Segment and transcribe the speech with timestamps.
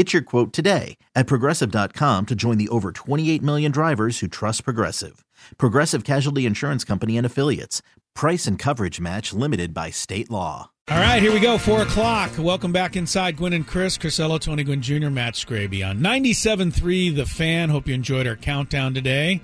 [0.00, 4.64] Get your quote today at progressive.com to join the over 28 million drivers who trust
[4.64, 5.26] Progressive.
[5.58, 7.82] Progressive Casualty Insurance Company and Affiliates.
[8.14, 10.70] Price and coverage match limited by state law.
[10.88, 11.58] All right, here we go.
[11.58, 12.30] Four o'clock.
[12.38, 17.26] Welcome back inside Gwynn and Chris, Crisello, Tony Gwynn Jr., Matt Scraby on 97.3 The
[17.26, 17.68] Fan.
[17.68, 19.42] Hope you enjoyed our countdown today.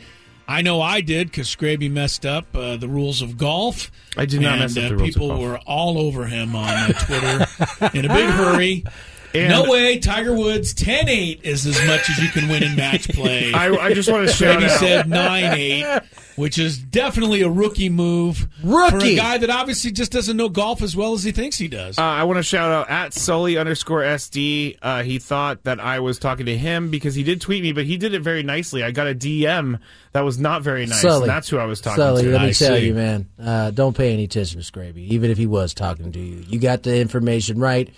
[0.49, 3.91] I know I did because Scraby messed up uh, the rules of golf.
[4.17, 6.71] I did not and, mess up uh, rules of People were all over him on
[6.71, 8.85] uh, Twitter in a big hurry.
[9.35, 12.77] And- no way, Tiger Woods 10 8 is as much as you can win in
[12.77, 13.53] match play.
[13.55, 14.79] I, I just want to shout Scraby out.
[14.81, 16.01] said 9 8,
[16.37, 18.49] which is definitely a rookie move.
[18.63, 19.17] For a Rookie.
[19.17, 21.99] guy that obviously just doesn't know golf as well as he thinks he does.
[21.99, 24.79] Uh, I want to shout out at Sully underscore SD.
[24.83, 27.85] Uh, he thought that I was talking to him because he did tweet me, but
[27.85, 28.83] he did it very nicely.
[28.83, 29.79] I got a DM
[30.13, 31.23] that was not very nice, Sully.
[31.23, 32.31] and that's who I was talking Sully, to.
[32.31, 32.87] let me I tell see.
[32.87, 36.19] you, man, uh, don't pay any attention to Scraby, even if he was talking to
[36.19, 36.45] you.
[36.49, 37.89] You got the information right,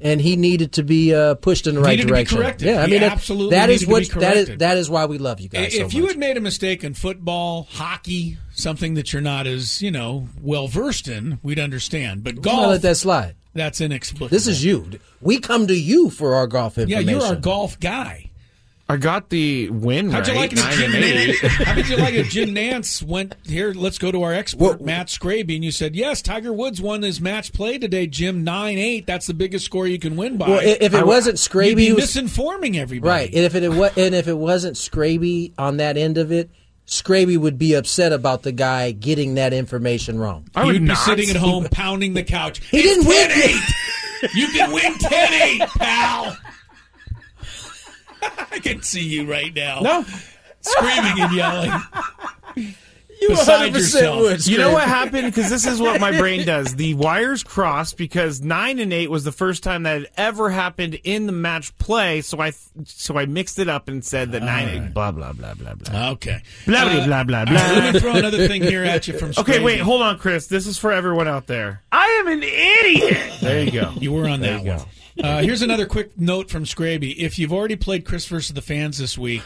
[0.00, 2.68] and he needed to be uh, pushed in the right Needed to be direction.
[2.68, 5.40] Yeah, I mean, that- absolutely that is what that is that is why we love
[5.40, 9.22] you guys if so you had made a mistake in football, hockey, something that you're
[9.22, 12.22] not as you know well versed in, we'd understand.
[12.24, 13.36] But golf, let that slide.
[13.54, 14.28] that's inexplicable.
[14.28, 14.90] This is you.
[15.20, 17.08] We come to you for our golf information.
[17.08, 18.30] yeah, you're our golf guy.
[18.88, 20.34] I got the win How'd right.
[20.34, 20.92] you like it Jim.
[20.92, 21.48] Nantz?
[21.64, 23.72] How did you like it Jim Nantz went here?
[23.74, 26.22] Let's go to our expert What- Matt Scraby, and you said yes.
[26.22, 28.06] Tiger Woods won his match play today.
[28.06, 29.04] Jim nine eight.
[29.06, 30.48] That's the biggest score you can win by.
[30.48, 33.08] Well, if it wasn't You'd Scraby, be who's- misinforming everybody.
[33.10, 36.48] right, and if it wa- and if it wasn't Scraby on that end of it,
[36.86, 40.46] Scraby would be upset about the guy getting that information wrong.
[40.54, 40.98] I would You'd be not.
[40.98, 42.60] sitting at home pounding the couch.
[42.70, 43.30] He It's didn't win.
[43.30, 44.34] 10-8.
[44.34, 46.36] You can win 10-8, pal.
[48.50, 49.80] I can see you right now.
[49.80, 50.04] No.
[50.60, 51.72] Screaming and yelling.
[53.18, 54.46] You Beside yourself.
[54.46, 55.24] You know what happened?
[55.32, 56.76] Because this is what my brain does.
[56.76, 61.00] The wires crossed because nine and eight was the first time that had ever happened
[61.02, 62.20] in the match play.
[62.20, 62.52] So I
[62.84, 66.10] so I mixed it up and said that nine eight blah blah blah blah blah
[66.10, 66.42] Okay.
[66.66, 69.18] blah Uh, blah blah blah all right, let me throw another thing here at you
[69.18, 70.46] from Okay, wait, hold on, Chris.
[70.48, 71.80] This is for everyone out there.
[71.90, 73.32] I am an idiot.
[73.40, 73.92] There you go.
[73.96, 74.78] You were on There that you one.
[74.80, 74.84] go.
[75.22, 77.16] Uh, here's another quick note from Scraby.
[77.16, 79.42] If you've already played Chris versus the fans this week,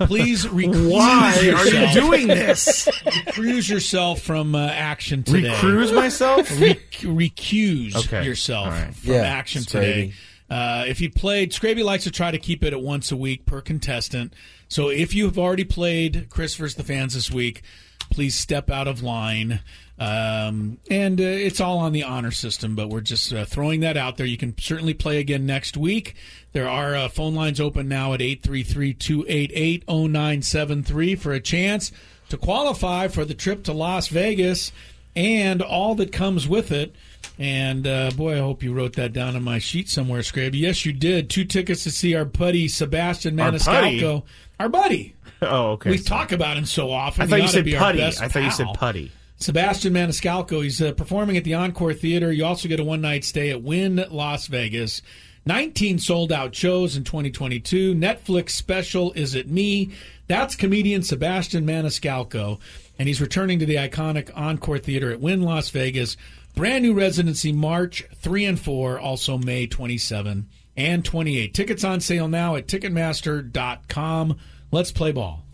[0.00, 1.94] please recuse Why are yourself.
[1.94, 2.86] you doing this?
[2.86, 5.50] recuse yourself from uh, action today.
[5.50, 6.50] Recruise myself?
[6.58, 8.24] Re- recuse Okay.
[8.24, 8.94] yourself All right.
[8.94, 9.68] from Yeah, action Scraby.
[9.68, 10.12] today.
[10.48, 13.46] Uh, if you played, Scraby likes to try to keep it at once a week
[13.46, 14.32] per contestant.
[14.68, 17.62] So if you have already played Chris versus the fans this week,
[18.10, 19.60] please step out of line.
[20.00, 23.98] Um, and uh, it's all on the honor system, but we're just uh, throwing that
[23.98, 24.24] out there.
[24.24, 26.14] You can certainly play again next week.
[26.52, 31.92] There are uh, phone lines open now at 833 288 0973 for a chance
[32.30, 34.72] to qualify for the trip to Las Vegas
[35.14, 36.94] and all that comes with it.
[37.38, 40.60] And uh, boy, I hope you wrote that down on my sheet somewhere, Scraby.
[40.60, 41.28] Yes, you did.
[41.28, 43.58] Two tickets to see our buddy Sebastian Our buddy?
[44.00, 44.22] Maniscalco.
[44.58, 45.14] Our buddy.
[45.42, 45.88] Oh, okay.
[45.88, 46.18] We sorry.
[46.20, 47.22] talk about him so often.
[47.22, 48.04] I thought you said putty.
[48.04, 49.10] I thought you said putty.
[49.40, 50.62] Sebastian Maniscalco.
[50.62, 52.30] He's uh, performing at the Encore Theater.
[52.30, 55.02] You also get a one night stay at Wynn Las Vegas.
[55.46, 57.94] 19 sold out shows in 2022.
[57.94, 59.90] Netflix special Is It Me?
[60.28, 62.60] That's comedian Sebastian Maniscalco.
[62.98, 66.18] And he's returning to the iconic Encore Theater at Wynn Las Vegas.
[66.54, 71.54] Brand new residency March 3 and 4, also May 27 and 28.
[71.54, 74.38] Tickets on sale now at Ticketmaster.com.
[74.70, 75.44] Let's play ball.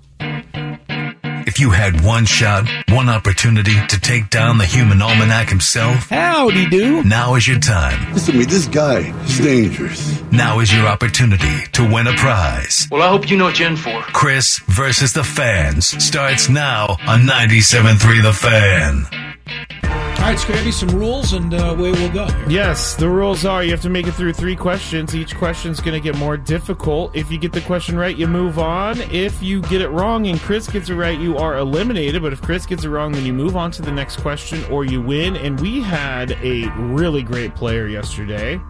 [1.46, 6.66] If you had one shot, one opportunity to take down the human almanac himself, Howdy
[6.68, 7.04] do.
[7.04, 8.12] now is your time.
[8.12, 10.20] Listen to me, this guy is dangerous.
[10.32, 12.88] Now is your opportunity to win a prize.
[12.90, 14.02] Well, I hope you know what you're in for.
[14.12, 20.05] Chris versus the fans starts now on 97.3 The Fan.
[20.26, 22.26] All right, Scrappy, some rules and uh, away we'll go.
[22.26, 22.50] Here.
[22.50, 25.14] Yes, the rules are you have to make it through three questions.
[25.14, 27.14] Each question's going to get more difficult.
[27.14, 29.00] If you get the question right, you move on.
[29.02, 32.22] If you get it wrong and Chris gets it right, you are eliminated.
[32.22, 34.84] But if Chris gets it wrong, then you move on to the next question or
[34.84, 35.36] you win.
[35.36, 38.60] And we had a really great player yesterday.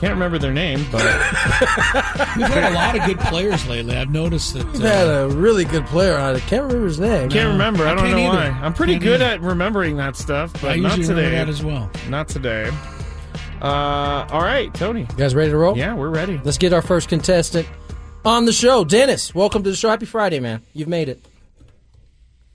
[0.00, 1.02] Can't remember their name, but
[2.36, 3.96] We've had a lot of good players lately.
[3.96, 4.64] I've noticed that.
[4.72, 6.16] We've had Uh, a really good player.
[6.16, 7.28] I can't remember his name.
[7.30, 7.84] can't remember.
[7.84, 8.52] I, I don't can't know either.
[8.52, 8.60] why.
[8.64, 9.34] I'm pretty Can't good either.
[9.34, 11.30] at remembering that stuff, I but not today.
[11.30, 11.90] that as well.
[12.08, 12.70] Not today.
[13.60, 15.00] Uh, all right, Tony.
[15.00, 15.76] You guys ready to roll?
[15.76, 16.40] Yeah, we're ready.
[16.44, 17.66] Let's get our first contestant
[18.24, 18.84] on the show.
[18.84, 19.88] Dennis, welcome to the show.
[19.88, 20.62] Happy Friday, man.
[20.74, 21.24] You've made it.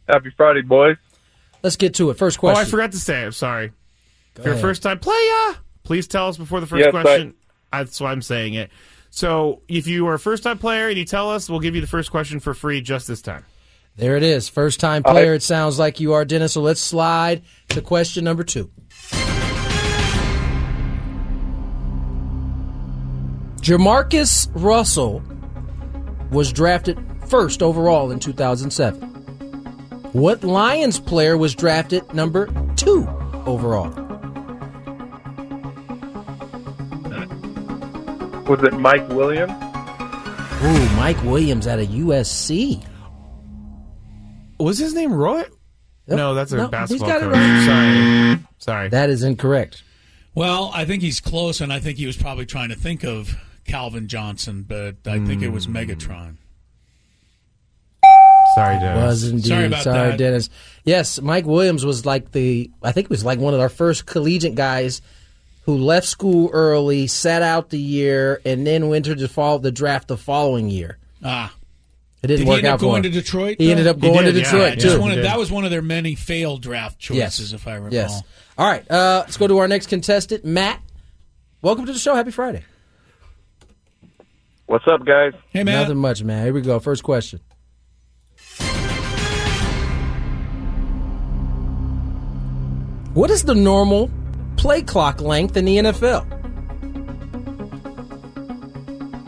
[0.08, 0.96] Happy Friday, boys.
[1.62, 2.18] Let's get to it.
[2.18, 2.54] First question.
[2.54, 2.70] Oh, question.
[2.70, 3.24] I forgot to say.
[3.26, 3.74] I'm sorry.
[4.38, 7.34] If you're a first time player, please tell us before the first Yes, question.
[7.72, 8.70] That's why I'm saying it.
[9.10, 11.82] So if you are a first time player and you tell us, we'll give you
[11.82, 13.46] the first question for free just this time.
[13.96, 14.50] There it is.
[14.50, 15.36] First time player.
[15.36, 16.54] It sounds like you are, Dennis.
[16.54, 18.72] So let's slide to question number two.
[23.62, 25.24] JaMarcus Russell
[26.32, 29.00] was drafted first overall in 2007.
[30.12, 33.08] What Lions player was drafted number two
[33.46, 33.92] overall?
[38.48, 39.52] Was it Mike Williams?
[40.64, 42.86] Ooh, Mike Williams out of USC.
[44.60, 45.44] Was his name Roy?
[46.08, 47.34] No, that's a No, he's basketball got it coach.
[47.34, 47.66] right.
[47.66, 48.48] Sorry.
[48.58, 48.90] Sorry.
[48.90, 49.84] That is incorrect.
[50.36, 53.36] Well, I think he's close, and I think he was probably trying to think of
[53.66, 55.78] Calvin Johnson, but I think it was hmm.
[55.78, 56.38] Megatron.
[58.56, 59.04] Sorry, Dennis.
[59.04, 59.46] Was indeed.
[59.46, 60.18] Sorry about that.
[60.18, 60.50] Dennis.
[60.84, 64.06] Yes, Mike Williams was like the I think it was like one of our first
[64.06, 65.02] collegiate guys
[65.66, 70.08] who left school early, sat out the year, and then went to the the draft
[70.08, 70.98] the following year.
[71.24, 71.54] Ah,
[72.22, 73.56] It didn't did he work end up out for going to Detroit?
[73.60, 73.72] He though?
[73.72, 74.92] ended up going did, to Detroit yeah.
[74.96, 75.00] Too.
[75.02, 77.54] one of- that was one of their many failed draft choices, Yes.
[77.54, 77.94] if I recall.
[77.94, 78.22] Yes.
[78.58, 78.90] All right.
[78.92, 80.82] Uh, let's go to our next contestant, Matt.
[81.62, 82.14] Welcome to the show.
[82.14, 82.64] Happy Friday.
[84.66, 85.34] What's up, guys?
[85.52, 85.82] Hey, man.
[85.82, 86.44] Nothing much, man.
[86.44, 86.80] Here we go.
[86.80, 87.40] First question.
[93.14, 94.10] What is the normal
[94.64, 96.24] play clock length in the NFL?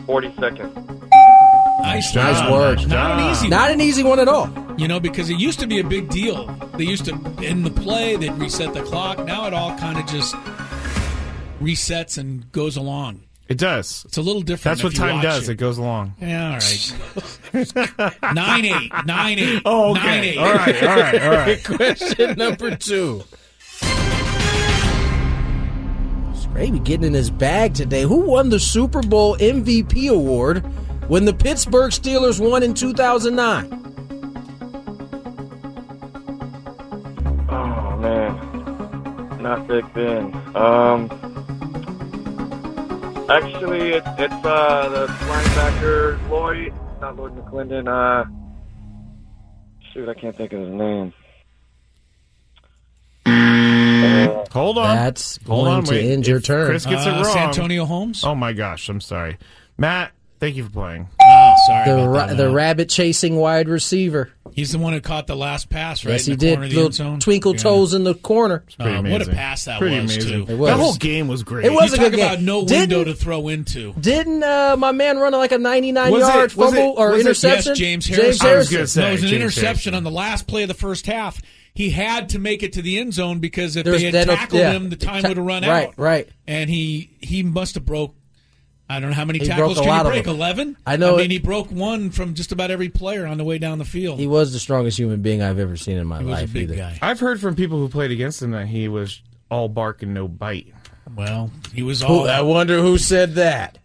[0.06, 0.74] 40 seconds.
[1.82, 2.52] Nice, Nice job.
[2.52, 2.86] work.
[2.88, 3.72] Not an easy Not one.
[3.72, 4.48] an easy one at all.
[4.78, 6.46] You know, because it used to be a big deal.
[6.76, 7.12] They used to
[7.42, 9.24] end the play, they'd reset the clock.
[9.26, 10.34] Now it all kind of just
[11.60, 13.20] resets and goes along.
[13.48, 14.04] It does.
[14.06, 14.78] It's a little different.
[14.78, 15.48] That's what time does.
[15.48, 15.52] It.
[15.52, 16.14] It goes along.
[16.20, 16.58] Yeah, all
[17.54, 18.14] right.
[18.34, 19.62] nine eight, nine eight.
[19.64, 20.28] Oh, Nine, okay.
[20.30, 20.38] eight.
[20.38, 20.82] All right.
[20.82, 21.22] All right.
[21.22, 21.64] All right.
[21.76, 23.22] Question number two.
[26.56, 28.02] Scraby getting in his bag today.
[28.02, 30.64] Who won the Super Bowl MVP award
[31.08, 33.66] when the Pittsburgh Steelers won in 2009?
[37.50, 39.42] Oh, man.
[39.42, 40.34] Not Big Ben.
[40.56, 41.10] Um,
[43.28, 46.72] actually, it, it's uh, the linebacker, Lloyd.
[47.02, 47.86] Not Lloyd McClendon.
[47.86, 48.24] Uh,
[49.92, 51.12] shoot, I can't think of his name.
[53.26, 54.96] Uh, Hold on.
[54.96, 55.84] That's Hold going on.
[55.84, 56.10] to Wait.
[56.12, 56.66] end your If turn.
[56.66, 57.24] Chris gets Uh, it wrong.
[57.24, 58.22] Santonio Holmes.
[58.24, 58.88] Oh my gosh.
[58.88, 59.36] I'm sorry,
[59.78, 60.12] Matt.
[60.38, 61.08] Thank you for playing.
[61.26, 61.88] Oh, sorry.
[61.90, 62.54] the about ra- that, the Matt.
[62.54, 64.28] rabbit chasing wide receiver.
[64.52, 66.12] He's the one who caught the last pass, right?
[66.12, 66.50] yes, in he the did.
[66.54, 67.20] corner of the Little end zone?
[67.20, 67.58] twinkle Yeah.
[67.58, 68.62] toes in the corner.
[68.78, 70.46] Pretty Uh, what a pass that Pretty was, amazing.
[70.46, 70.52] too.
[70.52, 70.68] It was.
[70.70, 71.64] That whole game was great.
[71.64, 72.44] It was You a good talk about game.
[72.44, 73.94] no Didn't- window to throw into.
[73.98, 77.10] Didn't uh, my man run like a 99 Was it- yard was it- fumble or
[77.12, 77.70] was it- interception?
[77.70, 78.46] Yes, James James Harrison.
[78.46, 78.76] I was Harrison.
[78.76, 79.00] gonna say.
[79.00, 79.94] no, it was an James interception Harrison.
[79.94, 81.40] on the last play of the first half.
[81.76, 84.26] He had to make it to the end zone because if There's- they had that-
[84.34, 84.72] tackled yeah.
[84.72, 85.94] him, the time Ta- would have run right, out.
[85.96, 85.98] right.
[85.98, 86.28] right.
[86.48, 88.14] And he he must have broke.
[88.88, 90.24] I don't know how many He tackles broke a can lot he of break.
[90.26, 90.34] them.
[90.36, 90.76] Eleven.
[90.86, 93.44] I know I mean, it- he broke one from just about every player on the
[93.44, 94.18] way down the field.
[94.18, 96.52] He was the strongest human being I've ever seen in my He was a life.
[96.52, 96.76] big either.
[96.76, 96.98] guy.
[97.02, 100.28] I've heard from people who played against him that he was all bark and no
[100.28, 100.72] bite.
[101.14, 102.22] Well, he was all.
[102.22, 103.78] Who, I wonder who said that.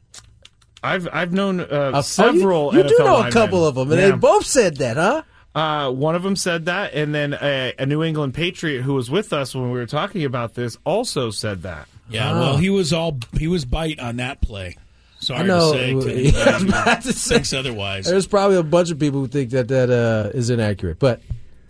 [0.84, 1.66] I've I've known uh,
[1.96, 2.72] Uh, several.
[2.74, 3.32] you, you do NFL know a linemen.
[3.32, 4.10] couple of them, and Yeah.
[4.12, 5.22] they both said that, huh?
[5.54, 9.10] Uh, one of them said that, and then a, a New England Patriot who was
[9.12, 11.88] with us when we were talking about this also said that.
[12.10, 12.32] yeah.
[12.34, 13.18] Well, he was all.
[13.38, 14.78] He was bite on that play.
[15.20, 15.74] Sorry I know.
[15.74, 15.90] to say.
[15.90, 17.36] To I was anybody about who to say.
[17.36, 18.06] thinks otherwise.
[18.06, 21.22] There's probably a bunch of people who think that that uh, is inaccurate, but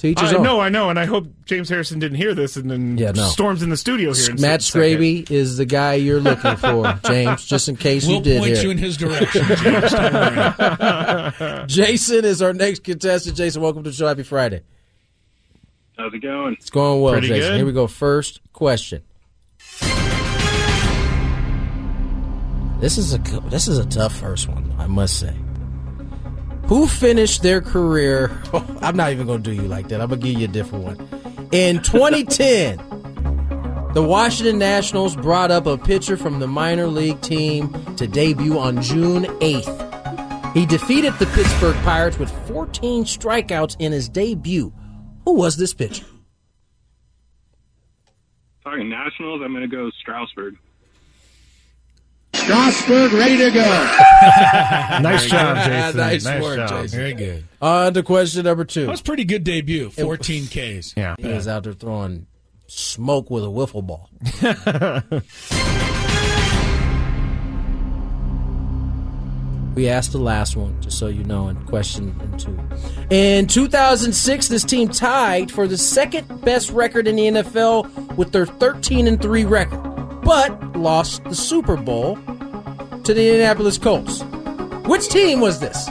[0.02, 0.44] to each his I own.
[0.44, 3.24] know, I know, and I hope James Harrison didn't hear this and then Yeah, no.
[3.28, 4.32] storms in the studio here.
[4.32, 4.60] In Matt.
[4.62, 7.46] Scraby is the guy you're looking for, James.
[7.46, 8.64] Just in case We'll you did point hear.
[8.64, 9.92] you in his direction, James.
[11.74, 13.38] Jason is our next contestant.
[13.38, 14.08] Jason, welcome to the show.
[14.08, 14.62] Happy Friday.
[15.98, 16.54] how's it going?
[16.54, 17.52] It's going well, Pretty Jason.
[17.52, 17.58] good.
[17.58, 17.86] Here we go.
[17.88, 19.04] First question.
[22.80, 23.20] This is a
[23.52, 25.36] this is a tough first one, I must say.
[26.72, 28.32] Who finished their career?
[28.82, 30.00] I'm not even going to do you like that.
[30.00, 31.50] I'm going to give you a different one.
[31.52, 32.78] In 2010,
[33.94, 38.82] The Washington Nationals brought up a pitcher from the minor league team to debut on
[38.82, 40.54] June 8th.
[40.54, 44.72] He defeated the Pittsburgh Pirates with 14 strikeouts in his debut.
[45.26, 46.06] Who was this pitcher?
[48.64, 50.56] Talking Nationals, I'm going to go Strasburg.
[52.52, 53.62] Strasburg ready to go.
[55.02, 55.72] nice job, good.
[55.72, 55.98] Jason.
[55.98, 56.82] Nice nice work, job.
[56.82, 57.00] Jason.
[57.00, 57.46] Very good.
[57.62, 58.88] On to question number two.
[58.88, 59.90] That was a pretty good debut.
[59.90, 60.94] 14 Ks.
[60.98, 61.16] Yeah.
[61.18, 62.28] He was out there throwing
[62.68, 64.10] smoke with a wiffle ball.
[69.76, 72.60] we asked the last one, just so you know, in question and two.
[73.16, 78.46] In 2006, this team tied for the second best record in the NFL with their
[78.46, 79.82] 13 and 3 record,
[80.26, 82.20] but lost the Super Bowl
[83.04, 84.24] to the Indianapolis Colts.
[84.88, 85.88] Which team was this?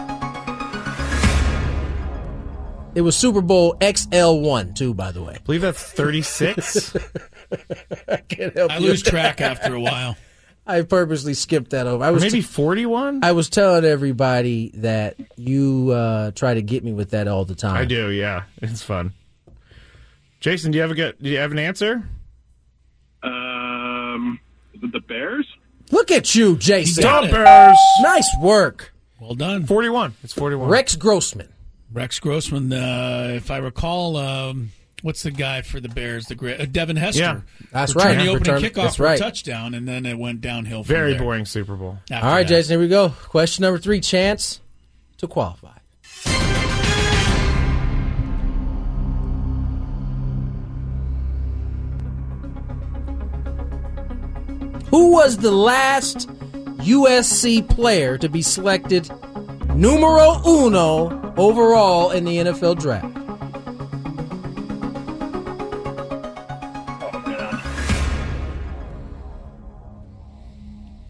[2.95, 5.35] It was Super Bowl XL1 too, by the way.
[5.35, 6.93] I believe that's 36.
[8.29, 8.89] Can't help I you.
[8.89, 10.17] lose track after a while.
[10.67, 12.05] I purposely skipped that over.
[12.05, 13.25] I was Maybe 41?
[13.25, 17.55] I was telling everybody that you uh, try to get me with that all the
[17.55, 17.77] time.
[17.77, 18.45] I do, yeah.
[18.59, 19.13] It's fun.
[20.41, 22.03] Jason, do you have a good, do you have an answer?
[23.23, 24.39] Um,
[24.75, 25.47] is it the Bears?
[25.91, 27.03] Look at you, Jason.
[27.03, 27.31] got it.
[27.33, 27.77] Bears.
[28.03, 29.67] Nice work, Well done.
[29.67, 30.15] 41.
[30.23, 30.69] It's 41.
[30.69, 31.49] Rex Grossman.
[31.93, 34.71] Rex Grossman, uh, if I recall, um,
[35.03, 36.27] what's the guy for the Bears?
[36.27, 37.21] The great uh, Devin Hester.
[37.21, 37.41] Yeah,
[37.73, 38.25] that's returned right.
[38.25, 39.19] The opening Return- kickoff for right.
[39.19, 40.85] a touchdown, and then it went downhill.
[40.85, 41.99] From Very there boring Super Bowl.
[42.11, 42.55] after All right, that.
[42.55, 43.09] Jason, here we go.
[43.09, 44.61] Question number three chance
[45.19, 45.79] to qualify.
[54.91, 56.29] Who was the last
[56.79, 59.09] USC player to be selected
[59.77, 63.17] numero uno overall in the NFL draft?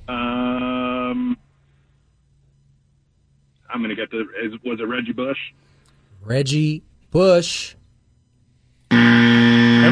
[0.08, 1.38] Um,
[3.72, 4.26] I'm going to get the.
[4.44, 5.38] Is, was it Reggie Bush?
[6.22, 7.76] Reggie Bush.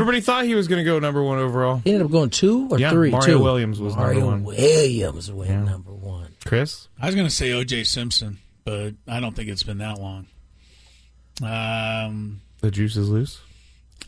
[0.00, 1.81] Everybody thought he was going to go number one overall.
[1.85, 3.11] He ended up going two or Yeah, three?
[3.11, 3.43] Mario two.
[3.43, 4.43] Williams was number one.
[4.45, 4.59] Mario.
[4.59, 6.28] Williams went number one.
[6.45, 6.88] Chris?
[7.00, 7.85] I was going to say O.J.
[7.85, 10.26] Simpson, but I don't think it's been that long.
[11.43, 13.40] Um, The juice is loose.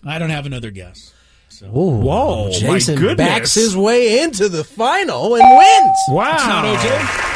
[0.05, 1.13] I don't have another guess.
[1.49, 3.17] So Ooh, Whoa, my Jason goodness.
[3.17, 5.99] backs his way into the final and wins.
[6.09, 6.35] Wow.
[6.35, 7.27] it's not O.J.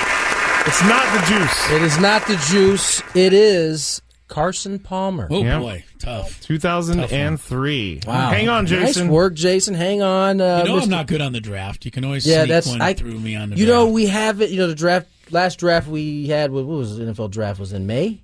[0.67, 1.71] It's not the juice.
[1.73, 3.03] It is not the juice.
[3.15, 5.29] It is Carson Palmer.
[5.31, 5.59] Oh Yeah.
[5.59, 6.41] boy, tough.
[6.43, 8.01] 2003.
[8.07, 8.31] Wow.
[8.31, 9.07] Hang on, Jason.
[9.07, 9.75] Nice work, Jason.
[9.75, 10.41] Hang on.
[10.41, 10.83] Uh, You know Mr.
[10.85, 11.85] I'm not good on the draft.
[11.85, 13.79] You can always Yeah, sneak that's one I through me on the You draft.
[13.79, 14.51] know, we have it.
[14.51, 16.51] You know, the draft last draft we had.
[16.51, 17.61] What what was the NFL draft?
[17.61, 18.23] Was in May.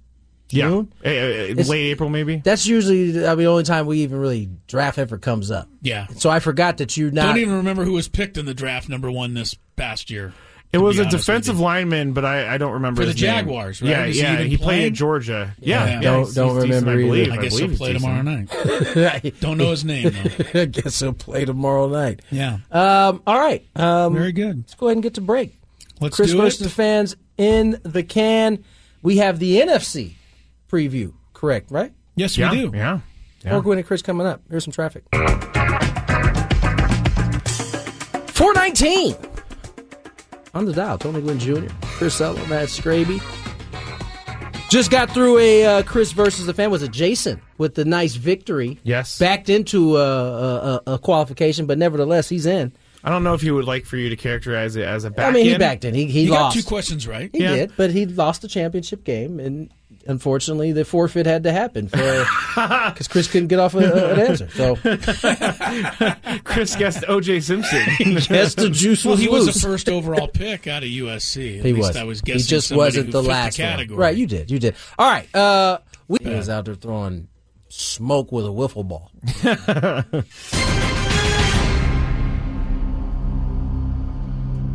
[0.50, 0.68] yeah.
[0.68, 0.92] June?
[1.04, 2.40] Uh, uh, It's- late April, maybe?
[2.44, 5.68] That's usually I mean the only time we even really draft ever comes up.
[5.82, 6.06] yeah.
[6.16, 7.26] So I forgot that you're not.
[7.26, 10.32] Don't even remember who was picked in the draft number one this past year.
[10.72, 13.30] It was a defensive lineman, but I, I don't remember For the his name.
[13.32, 13.90] Jaguars, right?
[13.90, 14.34] Yeah, Is he yeah.
[14.34, 14.86] even He played playing?
[14.86, 15.54] at Georgia.
[15.58, 15.90] Yeah, Yeah.
[15.94, 16.00] yeah.
[16.00, 17.32] Don't- he's- don't he's decent, remember I believe.
[17.32, 18.04] I guess believe he'll he's play decent.
[18.04, 19.34] tomorrow night.
[19.40, 20.44] Don't know his name though.
[20.60, 22.22] I guess he'll play tomorrow night.
[22.30, 23.66] Yeah, Um, all right.
[23.74, 24.58] Um, very good.
[24.58, 25.58] Let's go ahead and get to break.
[26.00, 26.64] Let's Chris do versus it.
[26.64, 28.62] the fans in the can.
[29.02, 30.12] We have the NFC
[30.70, 31.14] preview.
[31.34, 31.92] Correct, right?
[32.14, 32.76] Yes, Yeah, we do.
[32.76, 33.00] yeah.
[33.44, 33.56] yeah.
[33.56, 34.40] Or Gwynn and Chris coming up.
[34.48, 35.02] Here's some traffic.
[38.34, 39.14] 419
[40.54, 40.98] on the dial.
[40.98, 43.20] Tony Gwynn Jr., Chris Sullivan, Matt Scraby.
[44.68, 46.70] Just got through a uh, Chris versus the fan.
[46.70, 48.78] Was it Jason with the nice victory?
[48.84, 49.18] Yes.
[49.18, 52.72] Backed into a, a, a- a qualification, but nevertheless, he's in.
[53.02, 55.26] I don't know if he would like for you to characterize it as a back
[55.26, 55.94] I mean, he backed in.
[55.94, 56.56] He, he You got lost.
[56.56, 57.30] two questions right.
[57.32, 57.54] He Yeah.
[57.56, 59.70] did, but he lost the championship game, and
[60.06, 61.96] unfortunately, the forfeit had to happen for
[62.54, 64.48] because Chris couldn't get off a, a- an answer.
[64.50, 64.76] So
[66.44, 67.40] Chris guessed O.J.
[67.40, 67.80] Simpson.
[68.00, 69.46] yes, the juice Well, was he loose.
[69.46, 71.58] was the first overall pick out of USC.
[71.60, 71.96] At he least was.
[71.96, 72.40] I was guessing.
[72.40, 73.86] he just wasn't the last the one.
[73.96, 74.50] Right, you did.
[74.50, 74.74] You did.
[74.98, 75.32] All right.
[75.34, 75.78] Uh,
[76.08, 77.28] we he was out there throwing
[77.68, 79.10] smoke with a wiffle ball.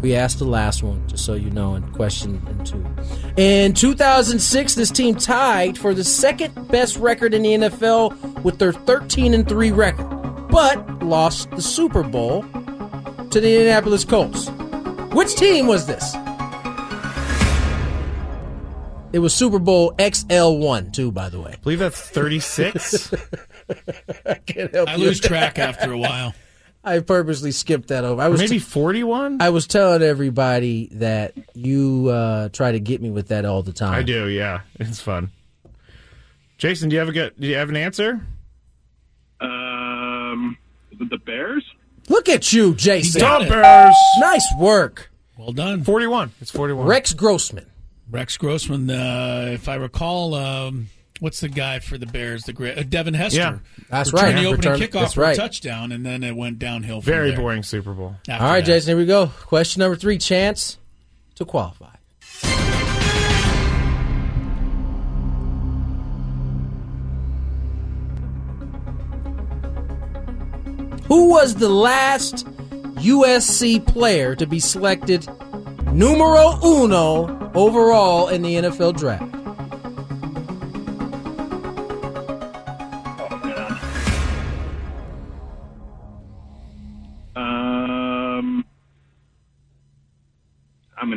[0.06, 2.86] We asked the last one, just so you know, in question and two.
[3.38, 8.72] In 2006, this team tied for the second best record in the NFL with their
[8.72, 10.06] 13 and 3 record,
[10.52, 14.50] but lost the Super Bowl to the Indianapolis Colts.
[15.16, 16.14] Which team was this?
[19.12, 21.54] It was Super Bowl XL1 too, by the way.
[21.54, 23.10] I believe that's 36.
[24.46, 25.06] Can't help I you.
[25.06, 26.36] lose track after a while.
[26.86, 28.22] I purposely skipped that over.
[28.22, 29.42] I was Maybe 41?
[29.42, 33.74] I was telling everybody that you uh, try to get me with that all the
[33.74, 33.94] time.
[33.94, 34.62] I do, yeah.
[34.80, 35.32] It's fun.
[36.58, 38.22] Jason, do you have a good, do you have an answer?
[39.42, 40.58] Um,
[40.92, 41.66] the Bears?
[42.08, 43.20] Look Look at you, Jason.
[43.20, 43.50] got Go it.
[43.50, 43.96] Bears.
[44.20, 45.12] Nice work.
[45.38, 45.84] Well done.
[45.84, 46.32] 41.
[46.40, 46.86] It's 41.
[46.88, 47.66] Rex Grossman.
[48.10, 50.90] Rex Grossman, uh, if I recall, um,
[51.20, 52.44] what's the guy for the Bears?
[52.44, 53.40] The great uh, Devin Hester.
[53.40, 53.58] Yeah.
[53.90, 54.36] That's right.
[54.36, 55.38] The opening Return- kickoff for right.
[55.38, 57.02] a touchdown, and then it went downhill.
[57.02, 58.16] From Very there boring Super Bowl.
[58.28, 58.72] after All right, that.
[58.72, 59.28] Jason, here we go.
[59.28, 60.78] Question number three chance
[61.36, 61.90] to qualify.
[71.08, 72.48] Who was the last
[72.98, 75.28] USC player to be selected
[75.94, 79.45] numero uno overall in the NFL draft?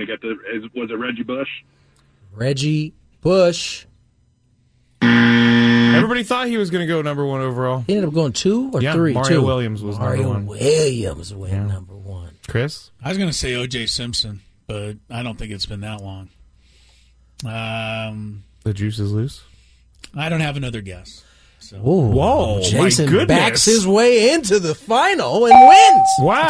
[0.08, 0.30] I'm the.
[0.54, 1.48] Is, was it Reggie Bush?
[2.32, 3.84] Reggie Bush.
[5.02, 7.84] Everybody thought he was going to go number one overall.
[7.86, 9.12] He ended up going two or Yeah, three?
[9.14, 9.44] Mario two.
[9.46, 10.46] Williams was number one.
[10.46, 12.34] Williams went number one.
[12.46, 12.90] Chris?
[13.02, 13.86] I was going to say O.J.
[13.86, 16.28] Simpson, but I don't think it's been that long.
[17.44, 19.42] Um, The juice is loose.
[20.16, 21.24] I don't have another guess.
[21.58, 23.26] So Ooh, Whoa, my Jason goodness.
[23.26, 26.08] backs his way into the final and wins.
[26.20, 26.46] Wow.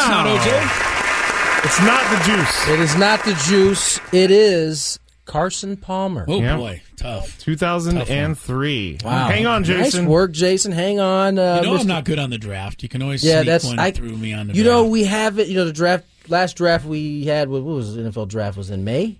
[1.63, 2.03] It's not O.J.
[2.03, 2.67] It's not the juice.
[2.69, 3.99] It is not the juice.
[4.13, 6.25] It is Carson Palmer.
[6.27, 6.57] Oh Yeah.
[6.57, 7.37] boy, tough.
[7.39, 8.97] 2003.
[9.03, 9.27] Wow.
[9.27, 10.05] Hang on, Jason.
[10.05, 10.71] Nice work, Jason.
[10.71, 11.37] Hang on.
[11.37, 11.81] Uh, You know Mr.
[11.81, 12.81] I'm not good on the draft.
[12.83, 13.91] You can always Yeah, sneak that's one I.
[13.91, 14.73] through me on the you draft.
[14.75, 15.47] know, we have it.
[15.47, 17.49] You know, the draft last draft we had.
[17.49, 18.57] What was the NFL draft?
[18.57, 19.19] Was in May.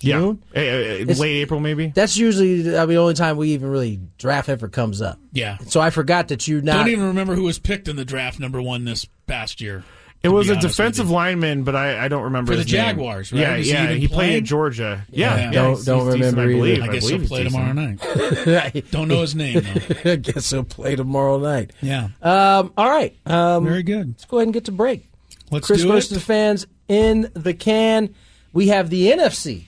[0.00, 0.18] Yeah.
[0.20, 0.42] June?
[0.54, 1.90] Eh, eh, It's- late April, maybe?
[1.92, 5.18] That's usually I mean, the only time we even really draft ever comes up.
[5.32, 5.56] yeah.
[5.66, 6.76] So I forgot that you not.
[6.76, 9.82] Don't even remember who was picked in the draft number one this past year.
[10.20, 12.82] It was a defensive lineman, but I, I don't remember For the his name.
[12.82, 13.40] Jaguars, right?
[13.40, 13.84] Yeah, Was he yeah.
[13.84, 14.36] even He, played playing?
[14.38, 15.06] at Georgia.
[15.10, 15.42] Yeah, Yeah.
[15.44, 15.50] yeah.
[15.52, 16.82] Don't- he's- don't he's decent, remember I believe.
[16.82, 18.00] I guess believe he'll he's play decent.
[18.00, 18.90] tomorrow night.
[18.90, 19.94] Don't know his name though.
[20.12, 21.72] I guess he'll play tomorrow night.
[21.80, 23.16] Yeah, Um, all right.
[23.26, 24.08] Um, very good.
[24.08, 25.08] let's go ahead and get to break.
[25.52, 26.14] Let's Chris do versus it.
[26.16, 28.12] the fans in the can.
[28.52, 29.64] We have the NFC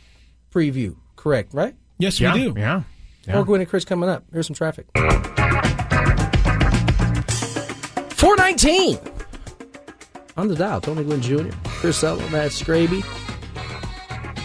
[0.53, 0.97] preview.
[1.17, 1.75] Correct, right?
[1.99, 2.55] Yes, Yeah, we do.
[2.59, 2.83] yeah.
[3.27, 3.35] yeah.
[3.35, 4.25] More Gwynn and Chris coming up.
[4.33, 4.87] Here's some traffic.
[8.17, 8.99] 419
[10.37, 10.81] on the dial.
[10.81, 13.05] Tony Gwynn Jr., Chris Sutler, Matt Scraby.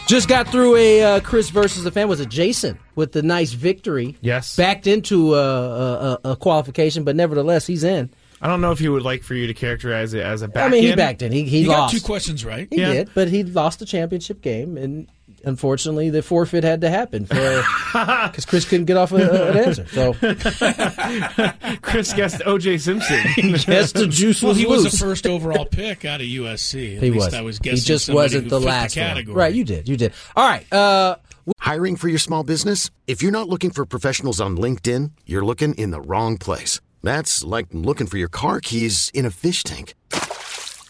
[0.07, 2.07] Just got through a uh, Chris versus the fan.
[2.07, 4.15] Was it Jason with the nice victory?
[4.21, 4.55] Yes.
[4.55, 8.11] Backed into a, a, a- a qualification, but nevertheless, he's in.
[8.39, 10.67] I don't know if he would like for you to characterize it as a back
[10.67, 10.97] I mean, he in.
[10.97, 11.31] backed in.
[11.31, 11.95] He, he You got lost.
[11.95, 12.67] two questions right.
[12.69, 12.91] He Yeah.
[12.93, 15.07] did, but he lost the championship game, and
[15.45, 17.35] unfortunately, the forfeit had to happen for
[17.93, 19.87] because Chris couldn't get off a, a- an answer.
[19.87, 20.13] So
[21.81, 22.77] Chris guessed O.J.
[22.79, 23.17] Simpson.
[23.37, 24.83] yes, the juice Well, was he loose.
[24.83, 26.97] was the first overall pick out of USC.
[26.97, 27.33] At he least was.
[27.33, 27.77] I was guessing.
[27.77, 29.05] he just wasn't the last one.
[29.05, 29.35] category.
[29.35, 29.87] Right, you did.
[29.87, 30.13] You did.
[30.35, 30.71] All right.
[30.71, 31.17] Uh,
[31.59, 32.89] Hiring for your small business?
[33.07, 36.81] If you're not looking for professionals on LinkedIn, you're looking in the wrong place.
[37.03, 39.93] That's like looking for your car keys in a fish tank.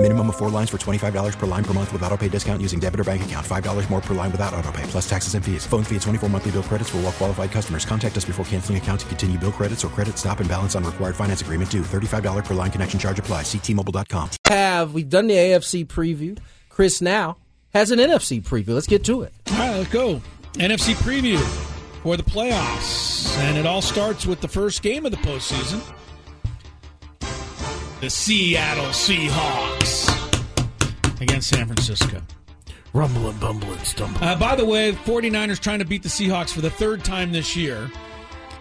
[0.00, 2.78] Minimum of four lines for $25 per line per month with auto pay discount using
[2.78, 3.44] debit or bank account.
[3.44, 5.66] $5 more per line without auto pay, plus taxes and fees.
[5.66, 7.84] Phone fee at 24 monthly bill credits for all well qualified customers.
[7.84, 10.84] Contact us before canceling account to continue bill credits or credit stop and balance on
[10.84, 11.82] required finance agreement due.
[11.82, 13.42] $35 per line connection charge apply.
[13.42, 14.30] Ctmobile.com.
[14.44, 16.38] have we've done the AFC preview.
[16.68, 17.36] Chris now
[17.70, 18.68] has an NFC preview.
[18.74, 19.32] Let's get to it.
[19.50, 20.22] All right, let's go.
[20.54, 21.40] NFC preview
[22.04, 23.36] for the playoffs.
[23.38, 25.82] And it all starts with the first game of the postseason.
[28.00, 30.06] The Seattle Seahawks
[31.20, 32.22] against San Francisco.
[33.40, 34.22] Bumble and stumble.
[34.22, 37.56] Uh, by the way, 49ers trying to beat the Seahawks for the third time this
[37.56, 37.90] year.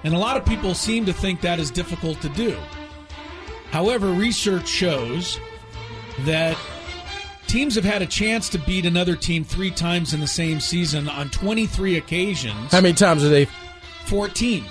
[0.03, 2.57] And a lot of people seem to think that is difficult to do.
[3.69, 5.39] However, research shows
[6.21, 6.57] that
[7.45, 11.07] teams have had a chance to beat another team three times in the same season
[11.07, 12.71] on 23 occasions.
[12.71, 13.45] How many times are they?
[14.05, 14.65] 14.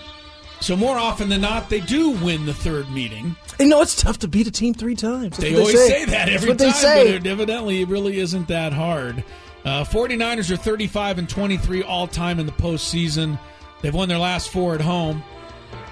[0.60, 3.36] So more often than not, they do win the third meeting.
[3.58, 5.36] You know, it's tough to beat a team three times.
[5.36, 5.88] That's They always say.
[5.88, 9.24] say, that every time, but it evidently it really isn't that hard.
[9.64, 13.38] Uh, 49ers are 35 and 23 all time in the postseason.
[13.82, 15.22] They've won their last four at home.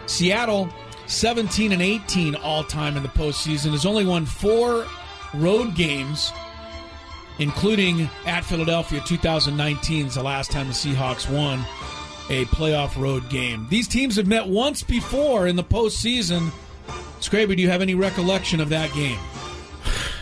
[0.07, 0.69] Seattle,
[1.07, 4.87] 17 and 18 all time in the postseason, has only won four
[5.35, 6.33] road games,
[7.39, 11.61] including at Philadelphia 2019 is the last time the Seahawks won
[12.31, 13.67] a playoff road game.
[13.71, 16.53] These teams have met once before in the postseason.
[17.25, 19.19] Scraby, do you have any recollection of that game?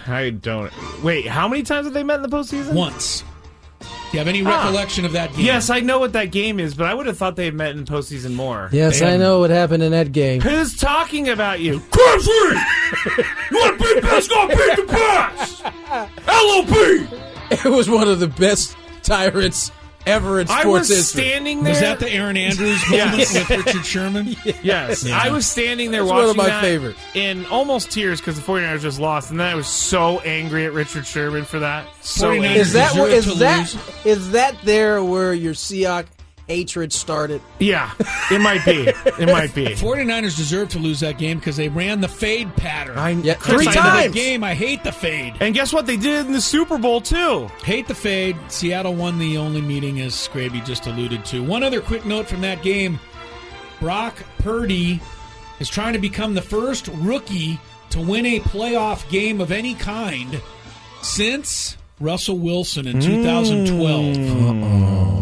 [0.07, 0.73] I don't.
[1.03, 2.75] Wait, how many times have they met in the postseason?
[2.75, 3.25] Once.
[3.81, 4.51] Do you have any Ah.
[4.65, 5.45] recollection of that game?
[5.45, 7.71] Yes, I know what that game is, but I would have thought they had met
[7.73, 8.69] in postseason more.
[8.71, 10.41] Yes, I know what happened in that game.
[10.43, 11.81] Who's talking about you?
[11.91, 12.31] Crazy!
[12.31, 14.29] you want to beat pass?
[14.29, 15.63] Go beat the pass!
[16.29, 17.09] LOP!
[17.51, 19.73] It was one of the best tyrants
[20.07, 21.23] ever in sports I was history.
[21.23, 21.73] standing there.
[21.73, 23.35] Was that the Erin Andrews moment Yes.
[23.35, 24.37] with Richard Sherman?
[24.63, 25.19] Yes, Yeah.
[25.23, 26.99] I was standing there That's watching one of my that favorites.
[27.15, 30.73] in almost tears because the 49ers just lost, and then I was so angry at
[30.73, 31.87] Richard Sherman for that.
[32.01, 32.57] So 49ers.
[32.57, 34.07] Is that deserve where, is that lose.
[34.07, 36.07] is that there where your Seahawk
[36.53, 37.41] hatred started?
[37.59, 37.93] Yeah,
[38.31, 38.89] it might be.
[39.23, 39.65] It might be.
[39.67, 42.99] 49ers deserve to lose that game because they ran the fade pattern.
[42.99, 44.13] I, Yeah, three I know times.
[44.13, 45.35] The game, I hate the fade.
[45.41, 45.87] And guess what?
[45.87, 47.49] They did it in the Super Bowl too.
[47.65, 48.37] Hate the fade.
[48.49, 51.43] Seattle won the only meeting, as Scraby just alluded to.
[51.43, 53.01] One other quick note from that game
[53.81, 55.01] Brock Purdy
[55.59, 57.59] is trying to become the first rookie
[57.91, 60.41] to win a playoff game of any kind
[61.01, 63.23] since Russell Wilson in hmm.
[63.23, 65.22] 2012.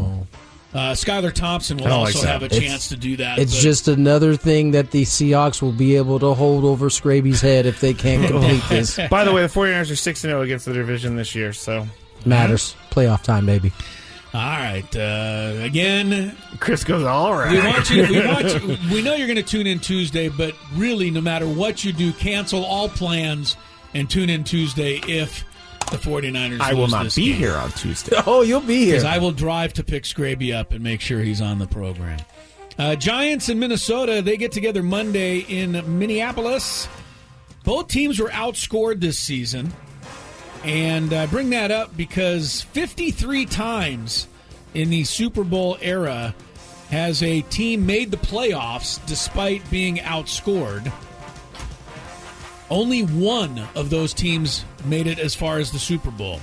[0.73, 3.39] Uh, Skylar Thompson will I don't like also have a It's- chance to do that.
[3.41, 7.41] It's but- just another thing that the Seahawks will be able to hold over Scraby's
[7.41, 8.99] head if they can't complete this.
[9.11, 11.87] By the way, the 49ers are 6 0 against the division this year, so.
[12.25, 12.77] Matters.
[12.91, 13.73] Playoff time, baby.
[14.33, 14.85] All right.
[14.95, 17.51] Uh, again, Chris goes, all right.
[17.51, 18.03] we want you.
[18.07, 18.77] We want you.
[18.95, 22.13] We know you're going to tune in Tuesday, but really, no matter what you do,
[22.13, 23.57] cancel all plans
[23.93, 25.45] and tune in Tuesday if
[25.91, 26.61] the 49ers.
[26.61, 27.37] I will lose not this be game.
[27.37, 28.17] here on Tuesday.
[28.27, 29.13] Oh, you'll be because here.
[29.13, 32.19] I will drive to pick Scraby up and make sure he's on the program.
[32.79, 36.89] Uh, Giants in Minnesota, they get together Monday in Minneapolis.
[37.65, 39.73] Both teams were outscored this season.
[40.65, 44.29] And I bring that up because 53 times
[44.75, 46.35] in the Super Bowl era
[46.91, 50.93] has a team made the playoffs despite being outscored.
[52.71, 56.41] Only one of those teams made it as far as the Super Bowl.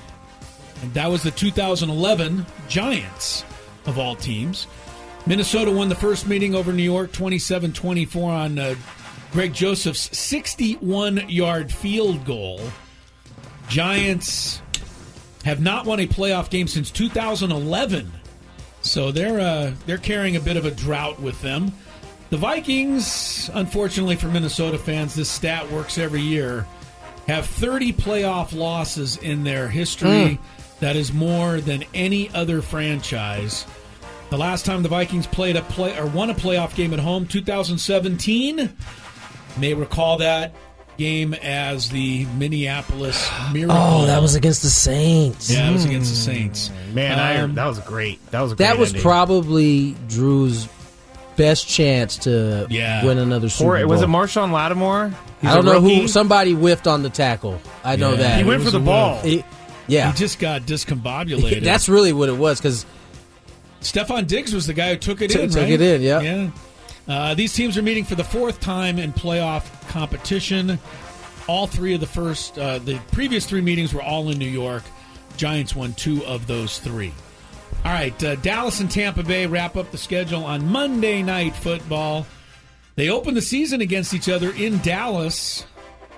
[0.81, 3.45] And that was the 2011 Giants
[3.85, 4.67] of all teams.
[5.25, 8.75] Minnesota won the first meeting over New York 27 24 on uh,
[9.31, 12.61] Greg Joseph's 61 yard field goal.
[13.67, 14.61] Giants
[15.43, 18.11] have not won a playoff game since 2011.
[18.81, 21.73] So they're uh, they're carrying a bit of a drought with them.
[22.29, 26.65] The Vikings, unfortunately for Minnesota fans, this stat works every year,
[27.27, 30.39] have 30 playoff losses in their history.
[30.81, 33.65] That is more than any other franchise.
[34.29, 37.25] The last time the Vikings played a play or won a playoff game at home,
[37.27, 38.57] 2017.
[38.59, 38.69] You
[39.57, 40.53] may recall that
[40.97, 43.77] game as the Minneapolis Miracle.
[43.77, 45.49] Oh, that was against the Saints.
[45.49, 46.71] yeah, it was against the Saints.
[46.93, 48.19] Man, I, Um, that was great.
[48.31, 49.01] That was a great That was ending.
[49.03, 50.67] probably Drew's
[51.37, 53.05] best chance to Yeah.
[53.05, 53.87] win another Super Or Bowl.
[53.89, 55.13] was it Marshon Lattimore?
[55.41, 56.01] He's I don't know rookie.
[56.01, 56.07] who.
[56.07, 57.61] Somebody whiffed on the tackle.
[57.85, 58.17] I know Yeah.
[58.17, 58.37] that.
[58.39, 59.19] He went for the ball.
[59.21, 59.43] He-
[59.87, 61.63] yeah, He just got discombobulated.
[61.63, 62.59] that's really what it was.
[62.59, 62.85] Because
[63.81, 65.69] Stefon Diggs was the guy who took it Took- in, took right?
[65.71, 66.19] it in, yeah.
[66.21, 66.47] Yeah.
[67.07, 70.77] Uh, these teams are meeting for the fourth time in playoff competition.
[71.47, 74.83] All three of the first, uh, the previous three meetings were all in New York.
[75.37, 77.13] Giants won two of those three.
[77.87, 82.27] All right, uh, Dallas and Tampa Bay wrap up the schedule on Monday Night Football.
[82.95, 85.65] They opened the season against each other in Dallas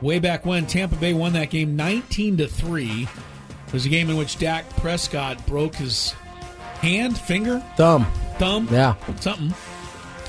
[0.02, 0.66] way back when.
[0.66, 3.04] Tampa Bay won that game 19 to 3.
[3.68, 6.14] It was a game in which Dak Prescott broke his
[6.82, 8.08] hand, finger, thumb.
[8.40, 8.96] thumb, Yeah.
[9.20, 9.54] something.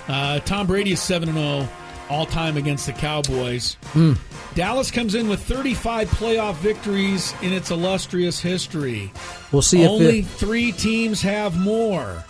[0.08, 1.66] Uh, Tom Brady is 7 and 0
[2.10, 3.74] all time against the Cowboys.
[3.92, 4.14] Hmm.
[4.54, 9.12] Dallas comes in with 35 playoff victories in its illustrious history.
[9.52, 12.24] We'll see if Only it, three teams have more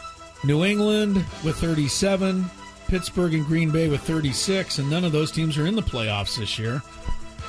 [0.44, 2.44] New England with 37,
[2.88, 6.36] Pittsburgh and Green Bay with 36, and none of those teams are in the playoffs
[6.36, 6.82] this year.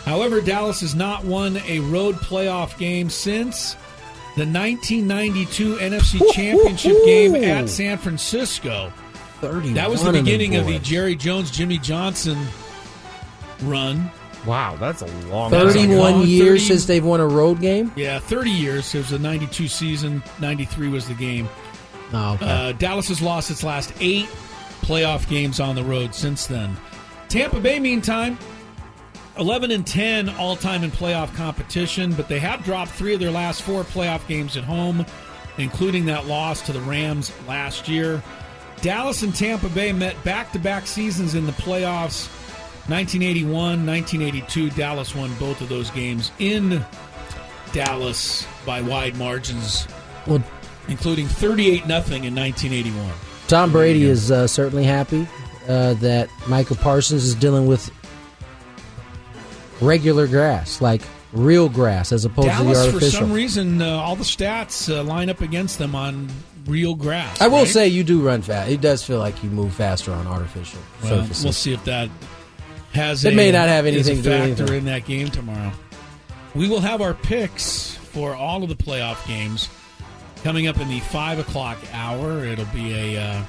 [0.05, 3.73] However, Dallas has not won a road playoff game since
[4.35, 8.91] the 1992 NFC Championship game at San Francisco.
[9.41, 10.79] 31 That was the beginning of the.
[10.79, 12.37] Jerry Jones, Jimmy Johnson
[13.63, 14.11] run.
[14.45, 15.51] Wow, that's a long.
[15.51, 15.67] time.
[15.67, 17.91] 31 long, years 30 since they've won a road game.
[17.95, 18.93] Yeah, 30 years.
[18.95, 20.23] It was a 92 season.
[20.39, 21.47] 93 was the game.
[22.13, 22.45] Oh, okay.
[22.45, 24.27] Uh, Dallas has lost its last eight
[24.81, 26.75] playoff games on the road since then.
[27.29, 28.37] Tampa Bay, meantime,
[29.37, 33.31] 11 and 10 all time in playoff competition, but they have dropped three of their
[33.31, 35.05] last four playoff games at home,
[35.57, 38.21] including that loss to the Rams last year.
[38.81, 42.27] Dallas and Tampa Bay met back to back seasons in the playoffs.
[42.89, 46.83] 1981, 1982, Dallas won both of those games in
[47.73, 49.87] Dallas by wide margins,
[50.25, 50.43] well,
[50.87, 53.11] including 38 nothing in 1981.
[53.47, 55.27] Tom Brady is uh, certainly happy
[55.67, 57.91] uh, that Micah Parsons is dealing with
[59.79, 61.01] regular grass, like
[61.33, 65.03] real grass, as opposed to the Dallas, for some reason, uh, all the stats uh,
[65.03, 66.29] line up against them on
[66.65, 67.41] real grass.
[67.41, 67.67] I will right?
[67.67, 68.71] say you do run fast.
[68.71, 71.43] It does feel like you move faster on artificial Well, surfaces.
[71.43, 72.09] we'll see if that
[72.93, 73.23] has.
[73.25, 74.77] It a, may not have anything to factor anything.
[74.77, 75.71] in that game tomorrow.
[76.55, 79.69] We will have our picks for all of the playoff games
[80.43, 82.43] coming up in the five o'clock hour.
[82.45, 83.43] It'll be a uh,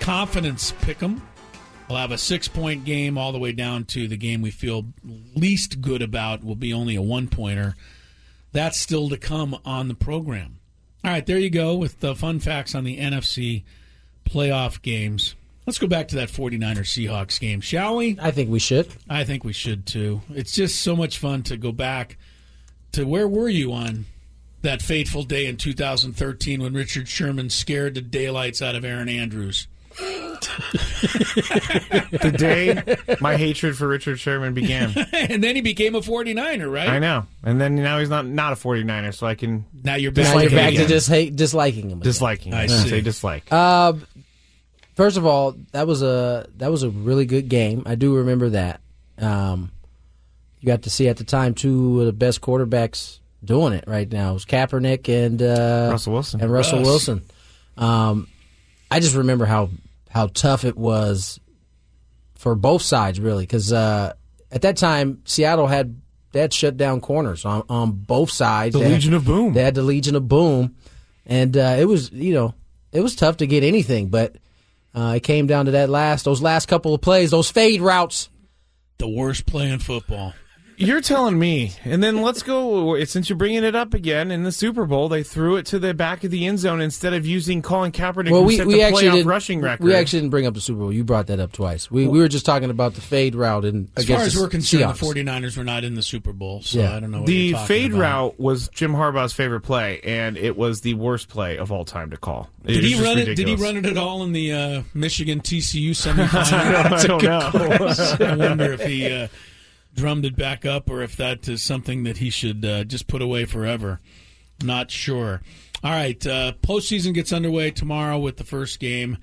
[0.00, 1.22] confidence pick 'em.
[1.88, 4.86] We'll have a six point game all the way down to the game we feel
[5.34, 7.74] least good about will be only a one pointer.
[8.52, 10.59] That's still to come on the program.
[11.02, 13.62] All right, there you go with the fun facts on the NFC
[14.26, 15.34] playoff games.
[15.66, 18.18] Let's go back to that 49er Seahawks game, shall we?
[18.20, 18.88] I think we should.
[19.08, 20.22] I think we should too.
[20.30, 22.16] It's just so much fun to go back
[22.92, 24.06] to where were you on
[24.62, 29.66] that fateful day in 2013 when Richard Sherman scared the daylights out of Erin Andrews?
[32.20, 34.94] the day my hatred for Richard Sherman began.
[35.12, 36.88] and then he became a 49er, right?
[36.88, 37.26] I know.
[37.42, 40.34] And then now he's not not a 49er, so I can Now you're Now back,
[40.42, 41.98] you're to back to just hate, disliking him.
[41.98, 42.00] again.
[42.00, 42.54] disliking.
[42.54, 42.68] I him.
[42.68, 42.88] see.
[42.88, 43.44] Say dislike.
[43.50, 43.94] Uh,
[44.94, 47.82] first of all, that was a that was a really good game.
[47.86, 48.80] I do remember that.
[49.18, 49.70] Um,
[50.60, 54.10] you got to see at the time two of the best quarterbacks doing it right
[54.10, 54.30] now.
[54.30, 56.40] It was Kaepernick and uh, Russell Wilson.
[56.42, 56.86] and Russell Russ.
[56.86, 57.22] Wilson.
[57.76, 58.28] Um,
[58.90, 59.70] I just remember how
[60.10, 61.38] how tough it was
[62.34, 64.12] for both sides, really, because uh,
[64.50, 66.00] at that time Seattle had
[66.32, 68.72] they had shut down corners on on both sides.
[68.72, 69.52] The They had- Legion of Boom.
[69.52, 70.74] They had the Legion of Boom,
[71.26, 72.54] and uh, it was you know
[72.92, 74.36] it was tough to get anything, but
[74.94, 78.28] uh, it came down to that last those last couple of plays, those fade routes.
[78.98, 80.34] the worst play in football.
[80.80, 81.72] You're telling me.
[81.84, 83.02] And then let's go.
[83.04, 85.92] Since you're bringing it up again, in the Super Bowl, they threw it to the
[85.92, 88.82] back of the end zone instead of using Colin Kaepernick, Well, we, set we the
[88.82, 89.84] actually playoff didn't, rushing record.
[89.84, 90.92] we actually didn't bring up the Super Bowl.
[90.92, 91.90] You brought that up twice.
[91.90, 94.48] We we were just talking about the fade route and As far as the we're
[94.48, 95.00] concerned, Seahawks.
[95.14, 96.96] the 49ers were not in the Super Bowl, so Yeah.
[96.96, 98.00] I don't know what the you're talking fade about.
[98.00, 102.10] route was Jim Harbaugh's favorite play, and it was the worst play of all time
[102.10, 102.48] to call.
[102.64, 103.34] It Did he just run it?
[103.34, 106.92] Did he run it at all in the uh, Michigan TCU semifinal?
[106.92, 108.26] I don't know.
[108.26, 109.28] I wonder if he uh,
[109.94, 113.20] drummed it back up or if that is something that he should uh, just put
[113.22, 114.00] away forever.
[114.62, 115.40] Not sure.
[115.82, 119.16] All right, uh, postseason gets underway tomorrow with the first game,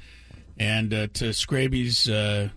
[0.57, 2.49] and uh, to Scraby's uh,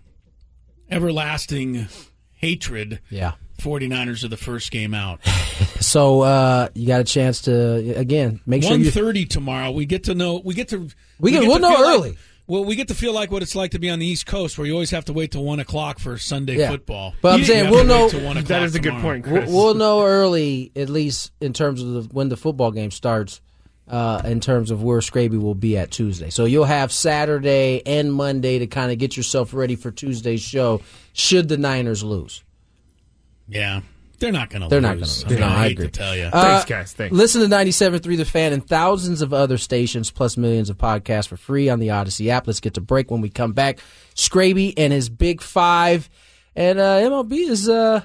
[0.91, 1.87] everlasting
[2.33, 3.33] hatred, Yeah.
[3.59, 5.21] 49ers are the first game out.
[5.81, 9.71] So uh, you got a chance to again make sure One thirty tomorrow.
[9.71, 10.41] We get to know.
[10.43, 10.89] We get to.
[11.19, 12.19] We get- get we'll to know feel like- early.
[12.51, 14.59] Well, we get to feel like what it's like to be on the East Coast,
[14.59, 16.71] where you always have to wait till one o'clock for Sunday Yeah.
[16.71, 17.15] football.
[17.23, 19.03] But I'm You saying we'll know- till 1 That o'clock a good tomorrow.
[19.23, 22.91] point, We'll, we'll know early, at least in terms of the, when the football game
[22.91, 23.41] starts.
[23.89, 28.13] Uh, in terms of where Scraby will be at Tuesday, so you'll have Saturday and
[28.13, 30.81] Monday to kind of get yourself ready for Tuesday's show.
[31.13, 32.45] Should the Niners lose?
[33.49, 33.81] Yeah,
[34.21, 34.69] they're not going to.
[34.69, 35.25] They're not lose.
[35.25, 35.41] gonna lose.
[35.41, 35.85] I, mean, No, I I hate agree.
[35.87, 36.25] to tell you.
[36.25, 36.93] Uh, Thanks, guys.
[36.93, 37.17] Thanks.
[37.17, 41.37] Listen to 97.3 The Fan and thousands of other stations, plus millions of podcasts for
[41.37, 42.47] free on the Audacy app.
[42.47, 43.79] Let's get to break when we come back.
[44.15, 46.09] Scraby and his Big Five.
[46.55, 48.03] And uh, MLB is uh,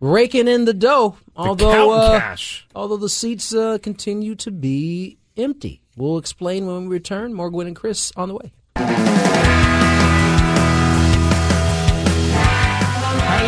[0.00, 2.66] raking in the dough, although counting uh, cash.
[2.74, 5.80] although the seats uh, continue to be empty.
[5.96, 7.32] We'll explain when we return.
[7.34, 9.03] More Gwynn and Chris on the way.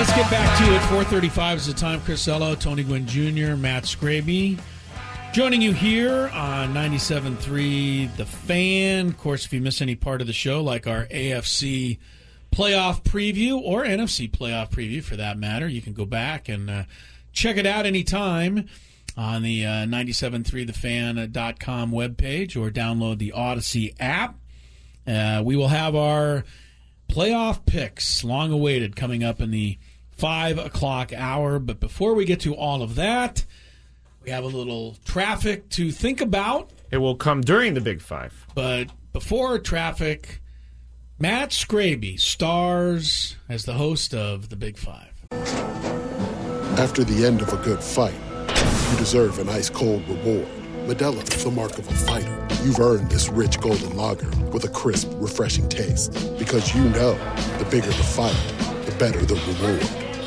[0.07, 0.81] Let's get back to it.
[1.05, 2.01] 4:35 is the time.
[2.01, 4.57] Chris Ello, Tony Gwynn Jr., Matt Scraby.
[5.33, 9.09] Joining you here on 97.3 The Fan.
[9.09, 11.99] Of course, if you miss any part of the show, like our AFC
[12.53, 16.85] playoff preview or NFC playoff preview for that matter, you can go back and uh,
[17.33, 18.69] check it out anytime
[19.17, 24.37] on the uh, 973thefan.com webpage or download the Audacy app.
[25.05, 26.45] Uh, we will have our
[27.09, 29.77] playoff picks, long awaited, coming up in the
[30.17, 31.59] 5 o'clock hour.
[31.59, 33.45] But before we get to all of that,
[34.23, 36.71] we have a little traffic to think about.
[36.91, 38.47] It will come during the Big Five.
[38.55, 40.41] But before traffic,
[41.19, 45.13] Matt Scraby stars as the host of The Big Five.
[46.79, 48.15] After the end of a good fight,
[48.91, 50.47] you deserve an ice cold reward.
[50.87, 52.47] Modelo is the mark of a fighter.
[52.65, 56.13] You've earned this rich golden lager with a crisp, refreshing taste.
[56.39, 57.15] Because you know
[57.59, 58.37] the bigger the fight,
[58.85, 60.06] the better the reward.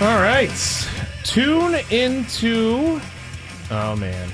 [0.00, 0.50] All right.
[1.22, 3.00] Tune into.
[3.70, 4.28] Oh, man.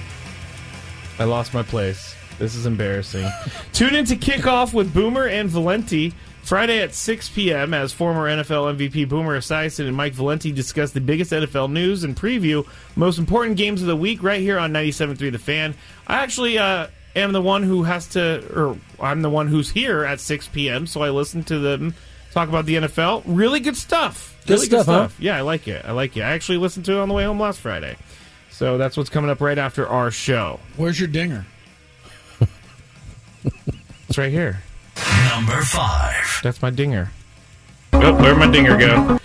[1.18, 2.16] I lost my place.
[2.38, 3.29] This is embarrassing.
[3.75, 7.75] Tune into kickoff with Boomer and Valenti Friday at 6 p.m.
[7.75, 12.16] as former NFL MVP Boomer Esiason and Mike Valenti discuss the biggest NFL news and
[12.16, 15.75] preview most important games of the week right here on 97.3 The Fan.
[16.07, 20.05] I actually uh, am the one who has to, or I'm the one who's here
[20.05, 21.94] at 6 p.m., so I listen to them
[22.33, 23.25] talk about the NFL.
[23.27, 24.30] Really good stuff.
[24.46, 25.09] Good really stuff, huh?
[25.18, 25.85] Yeah, I like it.
[25.85, 26.22] I like it.
[26.22, 27.96] I actually listened to it on the way home last Friday.
[28.50, 30.61] So that's what's coming up right after our show.
[30.76, 31.46] Where's your dinger?
[34.09, 34.61] It's right here.
[35.29, 36.40] Number five.
[36.42, 37.12] That's my dinger.
[37.92, 39.20] Oh, where'd my dinger go?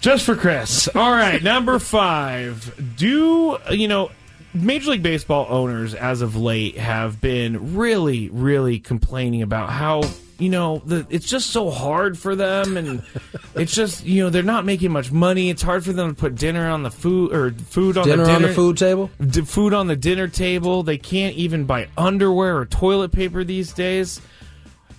[0.00, 0.86] Just for Chris.
[0.94, 2.94] All right, number five.
[2.96, 4.12] Do you know?
[4.54, 10.02] Major League Baseball owners, as of late, have been really, really complaining about how
[10.38, 13.02] you know the, it's just so hard for them, and
[13.54, 15.50] it's just you know they're not making much money.
[15.50, 18.32] It's hard for them to put dinner on the food or food on Dinner the
[18.32, 19.10] on the food table?
[19.26, 20.82] d- food on the dinner table.
[20.82, 24.20] They can't even buy underwear or toilet paper these days.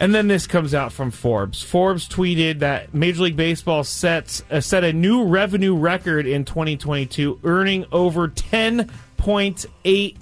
[0.01, 1.61] And then this comes out from Forbes.
[1.61, 7.41] Forbes tweeted that Major League Baseball sets uh, set a new revenue record in 2022,
[7.43, 10.15] earning over 10.8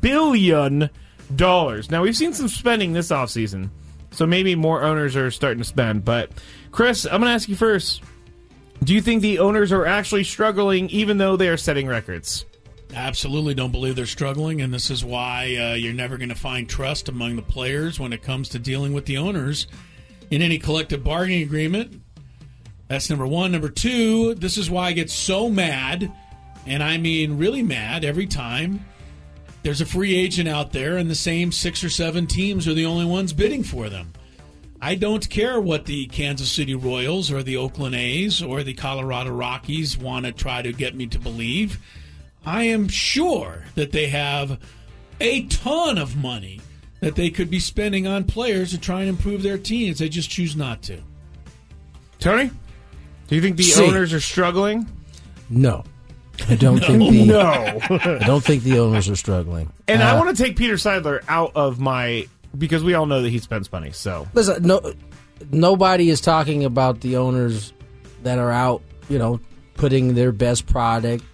[0.00, 0.90] billion
[1.34, 1.90] dollars.
[1.90, 3.70] Now we've seen some spending this offseason,
[4.12, 6.04] so maybe more owners are starting to spend.
[6.04, 6.30] But
[6.70, 8.02] Chris, I'm going to ask you first.
[8.82, 12.44] Do you think the owners are actually struggling, even though they are setting records?
[12.94, 16.68] Absolutely don't believe they're struggling, and this is why uh, you're never going to find
[16.68, 19.66] trust among the players when it comes to dealing with the owners
[20.30, 22.02] in any collective bargaining agreement.
[22.88, 23.52] That's number one.
[23.52, 26.12] Number two, this is why I get so mad,
[26.66, 28.84] and I mean really mad every time
[29.62, 32.86] there's a free agent out there and the same six or seven teams are the
[32.86, 34.12] only ones bidding for them.
[34.80, 39.30] I don't care what the Kansas City Royals or the Oakland A's or the Colorado
[39.30, 41.78] Rockies want to try to get me to believe.
[42.44, 44.58] I am sure that they have
[45.20, 46.60] a ton of money
[46.98, 50.00] that they could be spending on players to try and improve their teams.
[50.00, 51.00] They just choose not to.
[52.18, 52.50] Tony,
[53.28, 53.84] do you think the See.
[53.84, 54.88] owners are struggling?
[55.48, 55.84] No.
[56.48, 56.86] I don't No.
[56.86, 57.78] think the No.
[58.22, 59.72] I don't think the owners are struggling.
[59.88, 63.22] And I Uh, want to take Peter Seidler out of my because we all know
[63.22, 63.92] that he spends money.
[63.92, 64.92] So Listen, no,
[65.50, 67.72] nobody is talking about the owners
[68.22, 69.40] that are out, you know,
[69.74, 71.24] putting their best product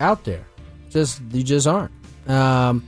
[0.00, 0.44] out there.
[0.90, 1.92] Just you just aren't.
[2.28, 2.86] Um,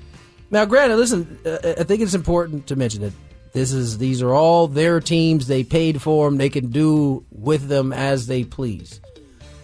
[0.50, 3.12] now, granted, listen, uh, I think it's important to mention that
[3.52, 5.46] this is these are all their teams.
[5.46, 6.36] They paid for them.
[6.38, 9.00] They can do with them as they please.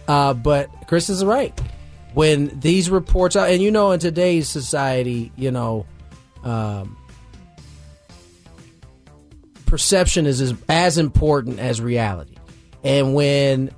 [0.07, 1.59] Uh, but Chris is right.
[2.15, 5.85] When these reports out, and you know, in today's society, you know,
[6.43, 6.97] um,
[9.65, 12.35] perception is as, as important as reality.
[12.83, 13.71] And when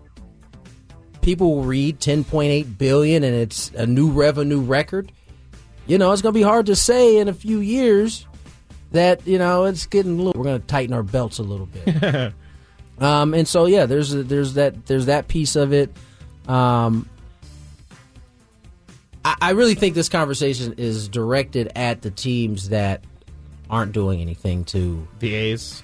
[1.22, 5.12] people read 10.8 billion and it's a new revenue record,
[5.88, 8.28] you know, it's going to be hard to say in a few years
[8.92, 11.66] that, you know, it's getting a little we're going to tighten our belts a little
[11.66, 12.34] bit.
[13.00, 15.92] um and so yeah, there's a, there's that there's that piece of it.
[16.48, 17.10] Um
[19.28, 23.04] I, I really think this conversation is directed at the teams that
[23.70, 25.84] aren't doing anything to the A's,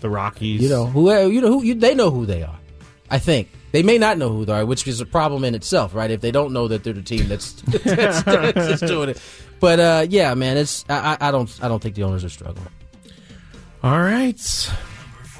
[0.00, 0.62] the Rockies.
[0.62, 2.58] you know who you know who you, they know who they are.
[3.10, 5.92] I think They may not know who they are, which is a problem in itself,
[5.94, 6.10] right?
[6.10, 9.20] If they don't know that they're the team that's that's, that's doing it.
[9.58, 12.68] But uh, yeah, man, it's I, I don't I don't think the owners are struggling.
[13.82, 14.70] All right.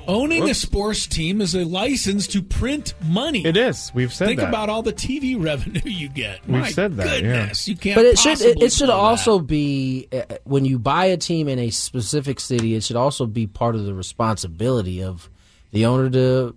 [0.09, 3.45] Owning a sports team is a license to print money.
[3.45, 3.91] It is.
[3.95, 4.49] We've said Think that.
[4.49, 6.41] about all the TV revenue you get.
[6.47, 7.41] We've My said that, yeah.
[7.41, 7.97] Goodness, you can't.
[7.97, 9.03] but it should it, it should blow that.
[9.03, 12.75] also be uh, when you buy a team in a specific city.
[12.75, 15.29] It should also be part of the responsibility of
[15.73, 16.55] the owner to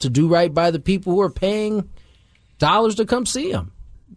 [0.00, 1.88] to do right by the people who are paying
[2.58, 3.72] dollars to come see them.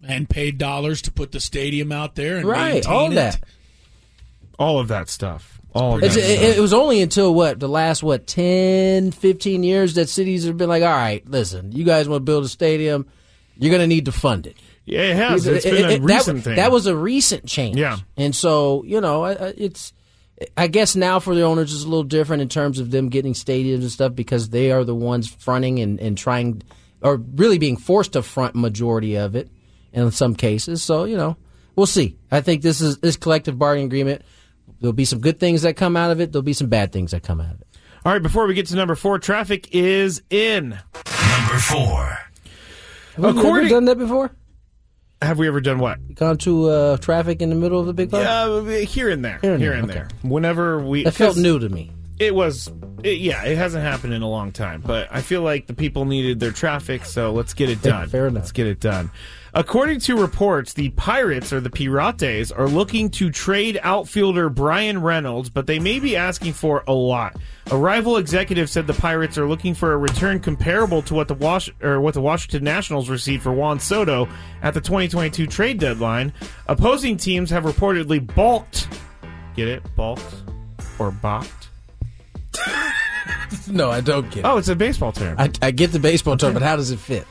[0.07, 3.39] and paid dollars to put the stadium out there and Right, maintain all it.
[4.63, 5.59] All of that stuff.
[5.75, 6.57] All of that it, stuff.
[6.57, 10.69] it was only until what the last what 10, 15 years that cities have been
[10.69, 13.07] like, all right, listen, you guys want to build a stadium,
[13.57, 14.55] you're going to need to fund it.
[14.85, 15.47] Yeah, it has.
[15.47, 16.55] It's It- been a recent that, thing.
[16.57, 17.77] That was a recent change.
[17.77, 17.97] Yeah.
[18.17, 19.93] and so you know, it's.
[20.57, 23.33] I guess now for the owners is a little different in terms of them getting
[23.33, 26.63] stadiums and stuff because they are the ones fronting and, and trying,
[27.01, 29.49] or really being forced to front majority of it
[29.93, 30.83] in some cases.
[30.83, 31.37] So you know,
[31.77, 32.17] we'll see.
[32.29, 34.23] I think this is this collective bargaining agreement.
[34.79, 36.31] There'll be some good things that come out of it.
[36.31, 37.67] There'll be some bad things that come out of it.
[38.05, 40.69] All right, before we get to number four, traffic is in.
[40.69, 42.19] Number four.
[43.15, 44.31] Have we ever done that before?
[45.21, 46.15] Have we ever done what?
[46.15, 48.21] Gone to uh, traffic in the middle of the big car?
[48.21, 49.39] Yeah, here and there.
[49.41, 50.29] Here Here and and, there, there.
[50.29, 51.03] Whenever we.
[51.03, 51.91] That felt new to me.
[52.19, 52.69] It was.
[53.03, 56.05] It, yeah, it hasn't happened in a long time, but I feel like the people
[56.05, 58.09] needed their traffic, so let's get it done.
[58.09, 58.43] fair enough.
[58.43, 59.11] Let's get it done.
[59.55, 65.49] According to reports, the Pirates or the Pirates are looking to trade outfielder Bryan Reynolds,
[65.51, 67.35] but they may be asking for a lot.
[67.69, 71.35] A rival executive said the Pirates are looking for a return comparable to what the
[71.35, 74.27] Was- or what the Washington Nationals received for Juan Soto
[74.63, 76.33] at the 2022 trade deadline.
[76.67, 78.87] Opposing teams have reportedly balked.
[79.55, 79.83] Get it?
[79.95, 80.33] Balked
[80.97, 81.69] or balked?
[83.67, 84.45] No, I don't get it.
[84.45, 85.35] Oh, it's a baseball term.
[85.39, 87.25] I, I get the baseball term, but how does it fit?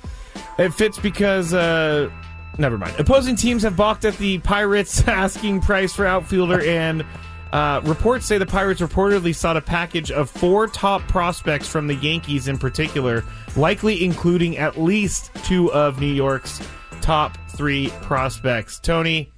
[0.59, 2.11] It fits because, uh,
[2.59, 2.99] never mind.
[2.99, 7.05] Opposing teams have balked at the Pirates' asking price for outfielder, and
[7.53, 11.95] uh, reports say the Pirates reportedly sought a package of four top prospects from the
[11.97, 13.25] Yankees in particular,
[13.57, 16.61] likely including at least two of New York's
[17.01, 18.79] top three prospects.
[18.79, 19.31] Tony,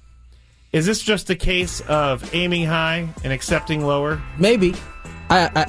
[0.71, 4.21] is this just a case of aiming high and accepting lower?
[4.37, 4.75] Maybe.
[5.29, 5.65] I, I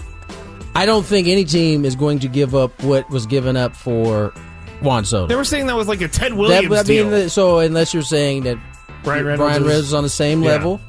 [0.76, 4.34] I don't think any team is going to give up what was given up for
[4.82, 5.26] Juan Soto.
[5.26, 7.30] They were saying that was like a Ted That- Williams I mean, deal.
[7.30, 8.58] so unless you're saying that
[9.02, 10.50] Bryan Reynolds Bryan is- Reynolds is on the same Yeah.
[10.50, 10.80] level,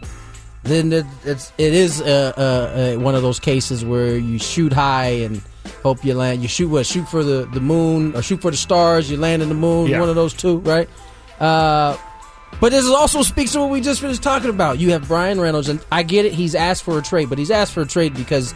[0.64, 4.74] then it, it's it is uh, uh, uh, one of those cases where you shoot
[4.74, 5.42] high and
[5.84, 6.42] hope you land.
[6.42, 6.86] You shoot what?
[6.86, 9.10] Shoot for the, the moon or shoot for the stars.
[9.10, 9.88] You land in the moon.
[9.90, 10.00] Yeah.
[10.00, 10.90] One of those two, right?
[11.40, 11.96] Uh,
[12.60, 14.80] but this also speaks to what we just finished talking about.
[14.80, 16.34] You have Bryan Reynolds, and I get it.
[16.34, 18.54] He's asked for a trade, but he's asked for a trade because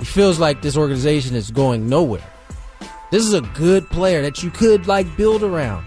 [0.00, 2.22] he feels like this organization is going nowhere.
[3.10, 5.84] This is a good player that you could like build around,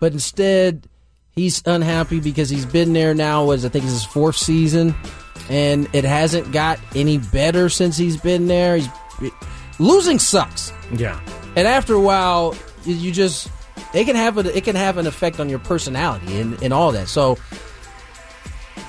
[0.00, 0.88] but instead
[1.32, 3.44] he's unhappy because he's been there now.
[3.44, 4.94] Was I think it's his fourth season,
[5.50, 8.76] and it hasn't got any better since he's been there.
[8.76, 8.88] He's
[9.78, 10.72] losing sucks.
[10.94, 11.20] Yeah.
[11.56, 12.54] And after a while,
[12.84, 13.48] you- you just
[13.92, 16.90] it can have a, it can have an effect on your personality and, and all
[16.92, 17.08] that.
[17.08, 17.36] So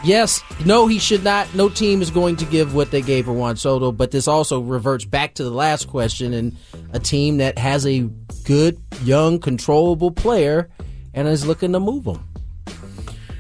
[0.08, 1.54] yes, no, he should not.
[1.54, 3.92] No team is going to give what they gave for Juan Soto.
[3.92, 6.58] But this also reverts back to the last question and
[6.94, 8.10] a team that has a
[8.46, 10.70] good, young, controllable player
[11.14, 12.24] and is looking to move him.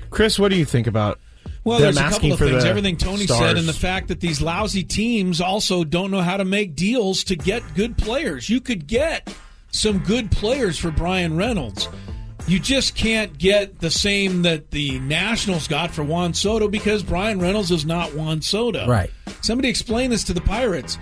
[0.09, 1.19] Chris, what do you think about
[1.63, 2.65] Well, there's a couple of things.
[2.65, 3.39] Everything Tony stars?
[3.39, 7.23] said, and the fact that these lousy teams also don't know how to make deals
[7.25, 8.49] to get good players.
[8.49, 9.33] You could get
[9.71, 11.87] some good players for Bryan Reynolds.
[12.47, 17.41] You just can't get the same that the Nationals got for Juan Soto because Bryan
[17.41, 18.87] Reynolds is not Juan Soto.
[18.87, 19.11] Right.
[19.41, 20.97] Somebody explain this to the Pirates.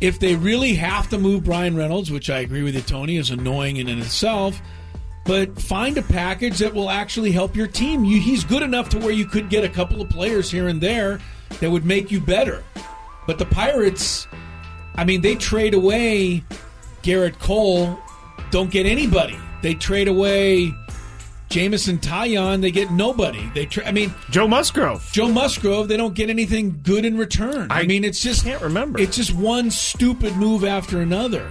[0.00, 3.28] If they really have to move Bryan Reynolds, which I agree with you, Tony, is
[3.28, 4.60] annoying in and itself,
[5.26, 8.04] but find a package that will actually help your team.
[8.04, 10.80] You, he's good enough to where you could get a couple of players here and
[10.80, 11.20] there
[11.60, 12.64] that would make you better.
[13.26, 14.26] But the Pirates,
[14.94, 16.42] I mean, they trade away
[17.02, 17.98] Gerrit Cole,
[18.50, 19.38] don't get anybody.
[19.62, 20.72] They trade away
[21.48, 23.48] Jameson Taillon, they get nobody.
[23.54, 25.08] They, tra- I mean, Joe Musgrove.
[25.12, 27.68] Joe Musgrove, they don't get anything good in return.
[27.70, 29.00] I, mean, it's just can't remember.
[29.00, 31.48] It's just one stupid move after another,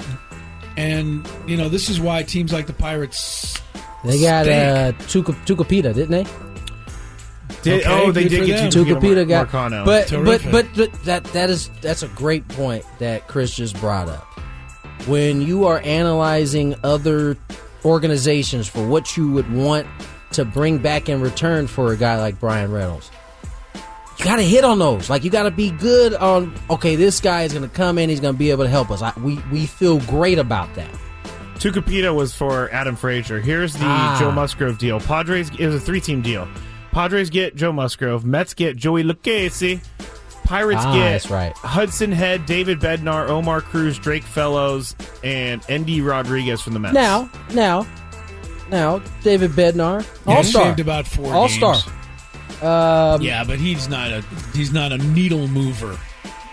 [0.77, 3.59] and you know this is why teams like the Pirates.
[4.03, 4.49] They got stink.
[4.49, 6.25] uh, Tuca, Tucupita, didn't they?
[7.63, 8.85] Did, Okay, oh, they did for get them.
[8.87, 9.85] you Tucupita got, Marcano.
[9.85, 14.07] but, but but but that that is that's a great point that Chris just brought
[14.09, 14.23] up.
[15.07, 17.37] When you are analyzing other
[17.86, 19.88] organizations for what you would want
[20.31, 23.09] to bring back in return for a guy like Bryan Reynolds,
[24.17, 25.09] you got to hit on those.
[25.09, 26.53] Like you got to be good on.
[26.69, 28.09] Okay, this guy is going to come in.
[28.09, 29.01] He's going to be able to help us.
[29.01, 30.89] I, we we feel great about that.
[31.55, 33.39] Tucupita was for Adam Frazier.
[33.39, 34.17] Here's the Ah.
[34.19, 34.99] Joe Musgrove deal.
[34.99, 36.47] Padres is a three team deal.
[36.91, 38.25] Padres get Joe Musgrove.
[38.25, 39.79] Mets get Joey Lucchesi.
[40.45, 41.53] Pirates Ah, get that's right.
[41.57, 46.93] Hudson Head, David Bednar, Omar Cruz, Drake Fellows, and Endy Rodriguez from the Mets.
[46.93, 47.85] Now, now,
[48.69, 51.75] now, David Bednar, Yeah, All Star, saved about four All Star.
[52.61, 54.23] Um, yeah, but he's not a
[54.53, 55.97] he's not a needle mover.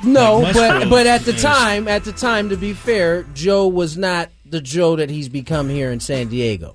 [0.05, 1.43] No, Like but but at the is.
[1.43, 5.69] time, at the time, to be fair, Joe was not the Joe that he's become
[5.69, 6.75] here in San Diego.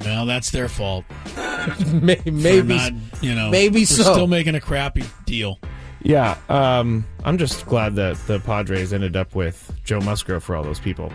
[0.00, 1.04] Well, that's their fault.
[1.92, 4.02] maybe, maybe, not, you know, maybe so.
[4.02, 5.58] Still making a crappy deal.
[6.04, 10.62] Yeah, um, I'm just glad that the Padres ended up with Joe Musgrove for all
[10.62, 11.10] those people.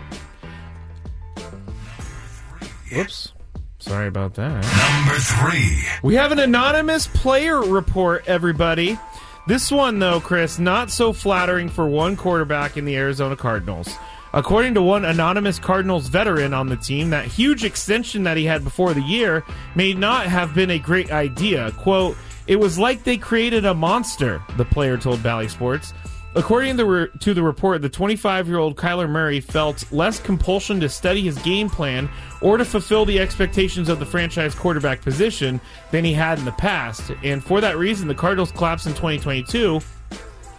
[2.92, 3.32] Whoops.
[3.78, 4.50] Sorry about that.
[4.52, 5.82] Number three.
[6.02, 8.98] We have an anonymous player report, everybody.
[9.46, 13.88] This one, though, Chris, not so flattering for one quarterback in the Arizona Cardinals.
[14.32, 18.64] According to one anonymous Cardinals veteran on the team, that huge extension that he had
[18.64, 21.72] before the year may not have been a great idea.
[21.72, 22.16] Quote,
[22.50, 25.94] it was like they created a monster, the player told Bally Sports.
[26.34, 30.18] According to the, re- to the report, the 25 year old Kyler Murray felt less
[30.18, 32.08] compulsion to study his game plan
[32.42, 35.60] or to fulfill the expectations of the franchise quarterback position
[35.92, 37.12] than he had in the past.
[37.22, 39.78] And for that reason, the Cardinals collapsed in 2022,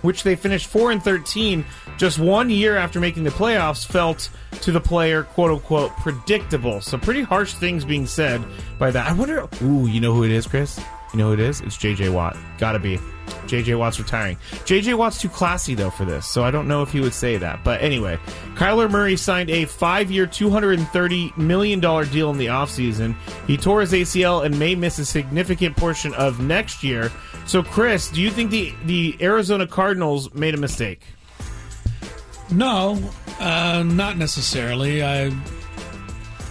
[0.01, 1.65] which they finished 4 and 13
[1.97, 4.29] just one year after making the playoffs, felt
[4.61, 6.79] to the player, quote unquote, predictable.
[6.79, 8.41] So pretty harsh things being said
[8.79, 9.09] by that.
[9.09, 10.79] I wonder, ooh, you know who it is, Chris?
[11.14, 11.62] You know who it is?
[11.62, 12.38] It's JJ Watt.
[12.57, 12.99] Gotta be.
[13.47, 14.38] JJ Watt's retiring.
[14.66, 17.38] JJ Watt's too classy though for this, so I don't know if he would say
[17.38, 17.64] that.
[17.64, 18.18] But anyway,
[18.55, 23.16] Kyler Murray signed a five-year, $230 million deal in the offseason.
[23.47, 27.12] He tore his ACL and may miss a significant portion of next year.
[27.45, 31.01] So, Chris, do you think the, the Arizona Cardinals made a mistake?
[32.51, 33.01] No,
[33.39, 35.03] uh, not necessarily.
[35.03, 35.28] I,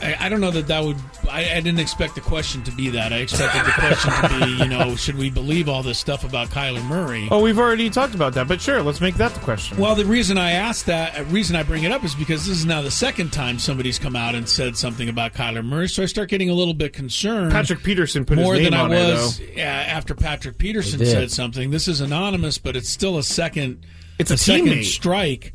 [0.02, 0.96] I, I don't know that that would.
[1.30, 3.12] I, I didn't expect the question to be that.
[3.12, 6.48] I expected the question to be, you know, should we believe all this stuff about
[6.48, 7.28] Kyler Murray?
[7.30, 9.78] Oh, we've already talked about that, but sure, let's make that the question.
[9.78, 12.58] Well, the reason I asked that, uh, reason I bring it up is because this
[12.58, 16.02] is now the second time somebody's come out and said something about Kyler Murray, so
[16.02, 17.52] I start getting a little bit concerned.
[17.52, 19.60] Patrick Peterson put more his name than on I it, was though.
[19.60, 21.70] after Patrick Peterson said something.
[21.70, 23.86] This is anonymous, but it's still a second.
[24.18, 25.52] It's a second strike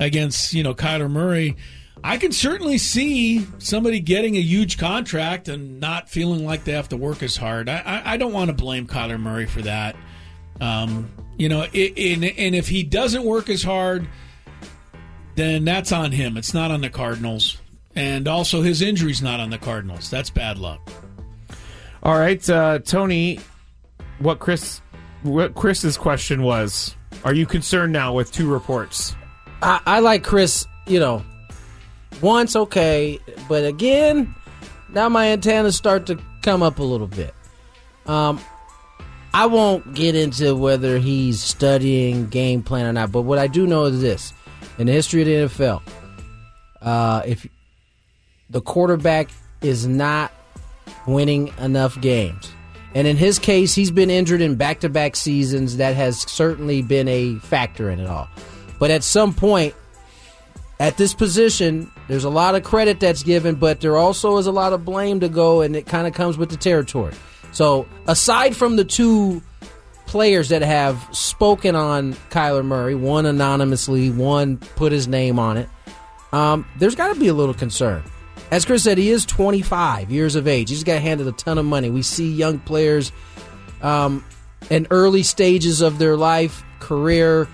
[0.00, 1.56] against you know Kyler Murray.
[2.04, 6.88] I can certainly see somebody getting a huge contract and not feeling like they have
[6.88, 7.68] to work as hard.
[7.68, 9.94] I, I, I don't want to blame Kyler Murray for that.
[10.60, 14.08] Um, you know, it, and, and if he doesn't work as hard,
[15.36, 16.36] then that's on him.
[16.36, 17.58] It's not on the Cardinals.
[17.94, 20.10] And also, his injury's not on the Cardinals.
[20.10, 20.80] That's bad luck.
[22.02, 23.38] All right, uh, Tony,
[24.18, 24.80] what Chris,
[25.22, 29.14] what Chris's question was: Are you concerned now with two reports?
[29.60, 31.24] I, I like Chris, you know,
[32.20, 34.34] once okay, but again,
[34.90, 37.34] now my antennas start to come up a little bit.
[38.06, 38.40] Um,
[39.34, 43.66] I won't get into whether he's studying game plan or not, but what I do
[43.66, 44.32] know is this:
[44.78, 45.82] in the history of the NFL,
[46.82, 47.46] uh, if
[48.50, 49.30] the quarterback
[49.62, 50.32] is not
[51.06, 52.52] winning enough games,
[52.94, 57.36] and in his case, he's been injured in back-to-back seasons, that has certainly been a
[57.38, 58.28] factor in it all.
[58.78, 59.74] But at some point,
[60.82, 64.50] at this position, there's a lot of credit that's given, but there also is a
[64.52, 67.14] lot of blame to go, and it kind of comes with the territory.
[67.52, 69.42] So, aside from the two
[70.06, 75.68] players that have spoken on Kyler Murray, one anonymously, one put his name on it,
[76.32, 78.02] um, there's got to be a little concern.
[78.50, 80.68] As Chris said, he is 25 years of age.
[80.68, 81.90] He's got handed a ton of money.
[81.90, 83.12] We see young players
[83.82, 84.24] um,
[84.68, 87.46] in early stages of their life, career,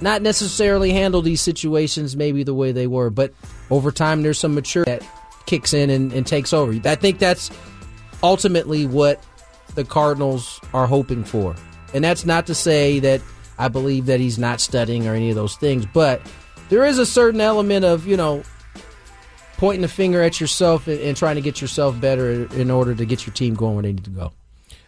[0.00, 3.32] not necessarily handle these situations maybe the way they were, but
[3.70, 5.08] over time there's some maturity that
[5.46, 6.72] kicks in and, and takes over.
[6.88, 7.50] I think that's
[8.22, 9.24] ultimately what
[9.74, 11.54] the Cardinals are hoping for.
[11.94, 13.20] And that's not to say that
[13.58, 16.20] I believe that he's not studying or any of those things, but
[16.68, 18.42] there is a certain element of, you know,
[19.56, 23.06] pointing the finger at yourself and, and trying to get yourself better in order to
[23.06, 24.32] get your team going where they need to go.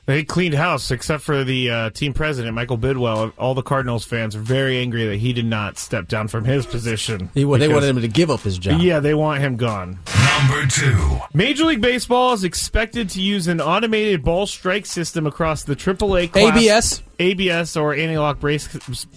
[0.09, 3.30] They cleaned house, except for the uh, team president, Michael Bidwell.
[3.36, 6.64] All the Cardinals fans are very angry that he did not step down from his
[6.64, 7.28] position.
[7.34, 8.80] He, they wanted him to give up his job.
[8.80, 9.98] Yeah, they want him gone.
[10.40, 11.18] Number two.
[11.34, 16.32] Major League Baseball is expected to use an automated ball strike system across the AAA
[16.32, 17.02] class, ABS?
[17.18, 18.66] ABS or anti-lock brace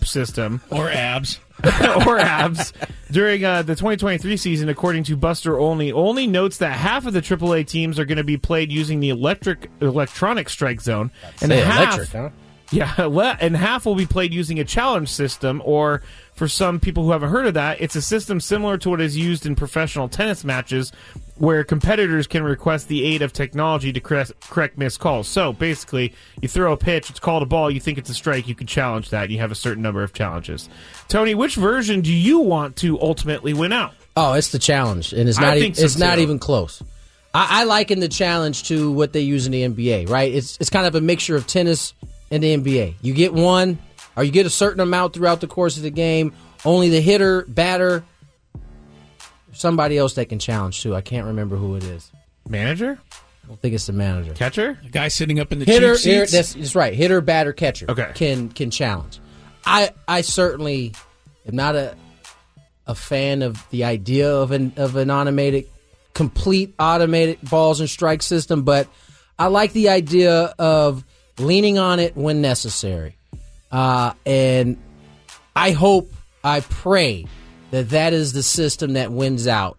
[0.04, 1.40] system, Or abs.
[2.08, 2.74] or abs
[3.12, 5.92] during uh, the 2023 season, according to Buster Olney.
[5.92, 9.10] Olney notes that half of the AAA teams are going to be played using the
[9.10, 12.30] electric electronic strike zone, and Say half electric, huh?
[12.72, 16.02] Yeah, le- and half will be played using a challenge system, or
[16.34, 19.18] for some people who haven't heard of that, it's a system similar to what is
[19.18, 20.92] used in professional tennis matches,
[21.36, 25.28] where competitors can request the aid of technology to correct, correct missed calls.
[25.28, 28.48] So basically, you throw a pitch, it's called a ball, you think it's a strike,
[28.48, 29.30] you can challenge that.
[29.30, 30.70] You have a certain number of challenges.
[31.10, 33.94] Tony, which version do you want to ultimately win out?
[34.16, 35.58] Oh, it's the challenge, and it's not.
[35.58, 36.82] e- so, it's not even close.
[37.34, 40.10] I, I liken the challenge to what they use in the NBA.
[40.10, 40.34] Right?
[40.34, 41.94] It's it's kind of a mixture of tennis
[42.32, 42.96] and the NBA.
[43.02, 43.78] You get one,
[44.16, 46.34] or you get a certain amount throughout the course of the game.
[46.64, 48.04] Only the hitter, batter,
[49.52, 50.96] somebody else that can challenge too.
[50.96, 52.12] I can't remember who it is.
[52.48, 53.00] Manager?
[53.44, 54.34] I don't think it's the manager.
[54.34, 54.80] Catcher?
[54.82, 56.94] The guy sitting up in the hitter, cheap hitter that's, that's right.
[56.94, 57.88] Hitter, batter, catcher.
[57.90, 58.12] Okay.
[58.16, 59.20] Can can challenge.
[59.66, 60.94] I I certainly
[61.48, 61.96] am not a
[62.88, 65.66] a fan of the idea of an of an automated,
[66.14, 68.88] complete automated balls and strike system, but
[69.38, 71.04] I like the idea of
[71.40, 73.18] leaning on it when necessary.
[73.72, 74.78] Uh, and
[75.56, 76.12] I hope,
[76.44, 77.26] I pray
[77.72, 79.78] that that is the system that wins out.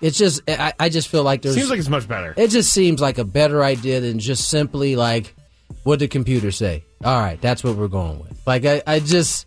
[0.00, 1.54] It's just, I, I just feel like there's.
[1.54, 2.34] Seems like it's much better.
[2.36, 5.34] It just seems like a better idea than just simply like,
[5.82, 6.84] what did the computer say?
[7.04, 8.40] All right, that's what we're going with.
[8.46, 9.46] Like, I, I just,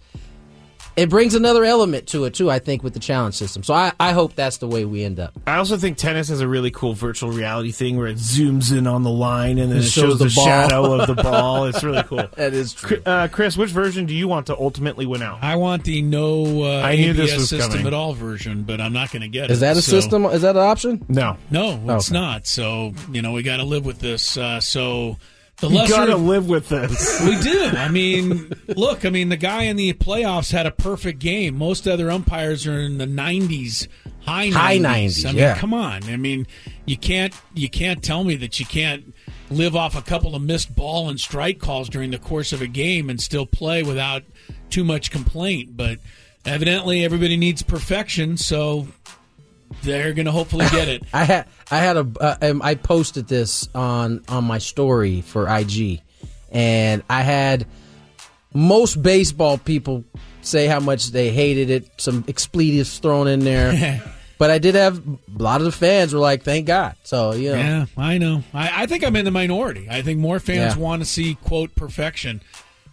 [0.97, 2.49] it brings another element to it too.
[2.51, 3.63] I think with the challenge system.
[3.63, 5.31] So I, I hope that's the way we end up.
[5.47, 8.87] I also think tennis has a really cool virtual reality thing where it zooms in
[8.87, 11.65] on the line and then It it, shows shows the the, shadow of the ball.
[11.65, 12.27] It's really cool.
[12.35, 12.99] That is true.
[13.05, 15.43] Uh, Chris, which version do you want to ultimately win out?
[15.43, 17.87] I want the no uh, I knew this was system coming.
[17.87, 19.51] at all version, but I'm not going to get it.
[19.51, 20.25] Is that a so- system?
[20.25, 21.05] Is that an option?
[21.07, 22.19] No, No, it's Okay.
[22.19, 22.47] not.
[22.47, 24.35] So you know we got to live with this.
[24.35, 25.17] Uh, so
[25.59, 27.21] the You lesser gotta live with this.
[27.25, 27.71] we do.
[27.75, 29.05] I mean, look.
[29.05, 31.57] I mean, the guy in the playoffs had a perfect game.
[31.57, 33.87] Most other umpires are in the 90s,
[34.21, 34.53] high 90s.
[34.53, 35.57] High 90s, I mean, yeah.
[35.57, 36.03] come on.
[36.03, 36.45] I mean,
[36.85, 39.15] you can't you can't tell me that you can't
[39.49, 42.67] live off a couple of missed ball and strike calls during the course of a
[42.67, 44.23] game and still play without
[44.69, 45.75] too much complaint.
[45.75, 45.99] But
[46.45, 48.87] evidently, everybody needs perfection, so
[49.83, 51.03] they're going to hopefully get it.
[51.13, 55.47] I had I had a uh, um, I posted this on on my story for
[55.47, 56.01] IG,
[56.51, 57.65] and I had
[58.53, 60.03] most baseball people
[60.41, 61.89] say how much they hated it.
[61.97, 64.01] Some expletives thrown in there,
[64.37, 67.51] but I did have a lot of the fans were like, "Thank God." So you
[67.51, 68.43] know, Yeah, I know.
[68.53, 69.87] I, I think I'm in the minority.
[69.89, 70.81] I think more fans Yeah.
[70.81, 72.41] want to see quote perfection,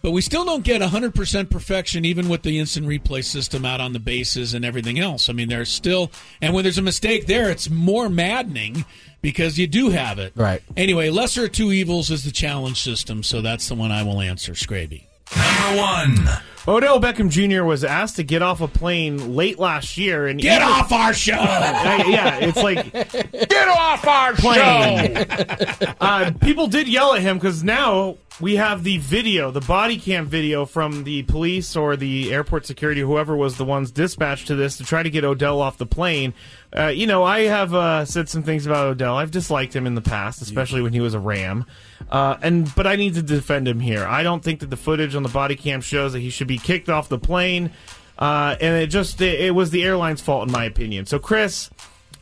[0.05, 3.91] but we still don't get 100% perfection, even with the instant replay system out on
[3.91, 5.29] the bases and everything else.
[5.29, 6.11] I mean, there's still,
[6.43, 8.85] and when there's a mistake there, it's more maddening
[9.23, 10.33] because you do have it.
[10.35, 10.61] Right.
[10.77, 14.21] Anyway, lesser of two evils is the challenge system, so that's the one I will
[14.21, 15.05] answer, Scraby.
[15.35, 16.29] Number one.
[16.67, 17.63] Odell Beckham Jr.
[17.63, 21.13] was asked to get off a plane late last year, and Get even- off our
[21.13, 21.35] show!
[21.85, 25.15] Uh, yeah, it's like Get off our plane.
[25.15, 25.93] show!
[26.01, 30.25] uh, people did yell at him because now we have the video, the body cam
[30.25, 34.77] video from the police or the airport security, whoever was the ones dispatched to this
[34.77, 36.33] to try to get Odell off the plane.
[36.77, 39.15] Uh, you know, I have uh, said some things about Odell.
[39.15, 41.65] I've disliked him in the past, especially when he was a Ram.
[42.09, 44.05] Uh, and but I need to defend him here.
[44.05, 46.57] I don't think that the footage on the body cam shows that he should be
[46.57, 47.71] kicked off the plane.
[48.17, 51.05] Uh, and it just it, it was the airline's fault in my opinion.
[51.05, 51.69] So Chris,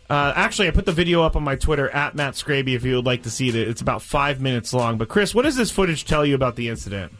[0.09, 2.95] uh, actually, I put the video up on my Twitter at Matt Scraby if you
[2.97, 3.55] would like to see it.
[3.55, 4.97] It's about five minutes long.
[4.99, 7.11] But Chris, what does this footage tell you about the incident?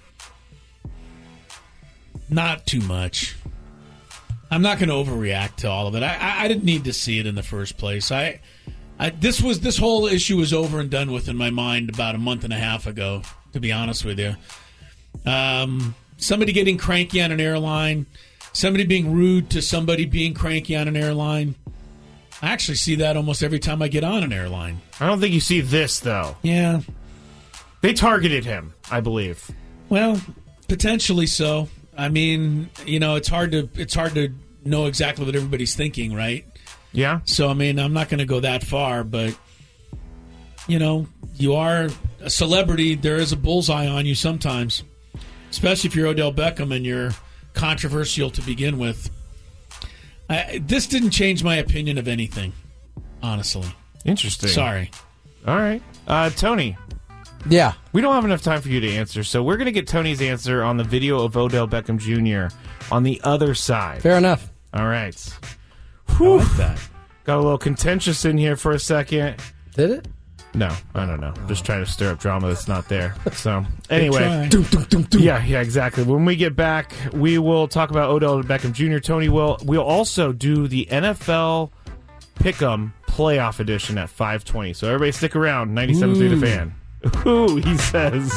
[2.29, 3.35] Not too much.
[4.53, 6.03] I'm not going to overreact to all of it.
[6.03, 8.11] I, I, I didn't need to see it in the first place.
[8.11, 8.39] I,
[8.99, 12.13] I this was this whole issue was over and done with in my mind about
[12.13, 13.23] a month and a half ago.
[13.53, 14.35] To be honest with you,
[15.25, 18.07] um, somebody getting cranky on an airline,
[18.51, 21.55] somebody being rude to somebody being cranky on an airline.
[22.41, 24.81] I actually see that almost every time I get on an airline.
[24.99, 26.35] I don't think you see this though.
[26.41, 26.81] Yeah,
[27.81, 29.49] They targeted him, I believe.
[29.89, 30.19] Well,
[30.67, 31.69] potentially so.
[31.95, 34.33] I mean, you know, it's hard to it's hard to
[34.65, 36.45] know exactly what everybody's thinking, right?
[36.91, 37.21] Yeah.
[37.25, 39.37] So I mean, I'm not going to go that far, but
[40.67, 41.89] you know, you are
[42.21, 42.95] a celebrity.
[42.95, 44.83] There is a bullseye on you sometimes,
[45.49, 47.11] especially if you're Odell Beckham and you're
[47.53, 49.09] controversial to begin with.
[50.29, 52.53] I, this didn't change my opinion of anything,
[53.21, 53.67] honestly.
[54.05, 54.49] Interesting.
[54.49, 54.89] Sorry.
[55.45, 56.77] All right, uh, Tony.
[57.49, 57.73] Yeah.
[57.91, 60.21] We don't have enough time for you to answer, so we're going to get Tony's
[60.21, 62.55] answer on the video of Odell Beckham Jr.
[62.89, 64.01] on the other side.
[64.01, 64.49] Fair enough.
[64.73, 65.39] All right.
[66.09, 66.79] I like that.
[67.23, 69.39] Got a little contentious in here for a second.
[69.75, 70.07] Did it?
[70.55, 71.33] No, I don't know.
[71.47, 73.15] Just trying to stir up drama that's not there.
[73.31, 74.19] So, anyway.
[74.19, 74.47] try.
[74.47, 75.21] Dum, dum, dum, dum.
[75.21, 76.03] Yeah, yeah, exactly.
[76.03, 78.99] When we get back, we will talk about Odell Beckham Jr.
[78.99, 79.57] Tony will.
[79.63, 81.71] We'll also do the NFL
[82.35, 84.75] Pick'em Playoff Edition at 5:20.
[84.75, 85.75] So everybody stick around.
[85.75, 86.75] 97.3 The Fan.
[87.27, 88.31] Ooh, he says.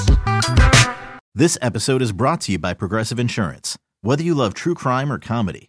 [1.34, 3.76] This episode is brought to you by Progressive Insurance.
[4.00, 5.68] Whether you love true crime or comedy,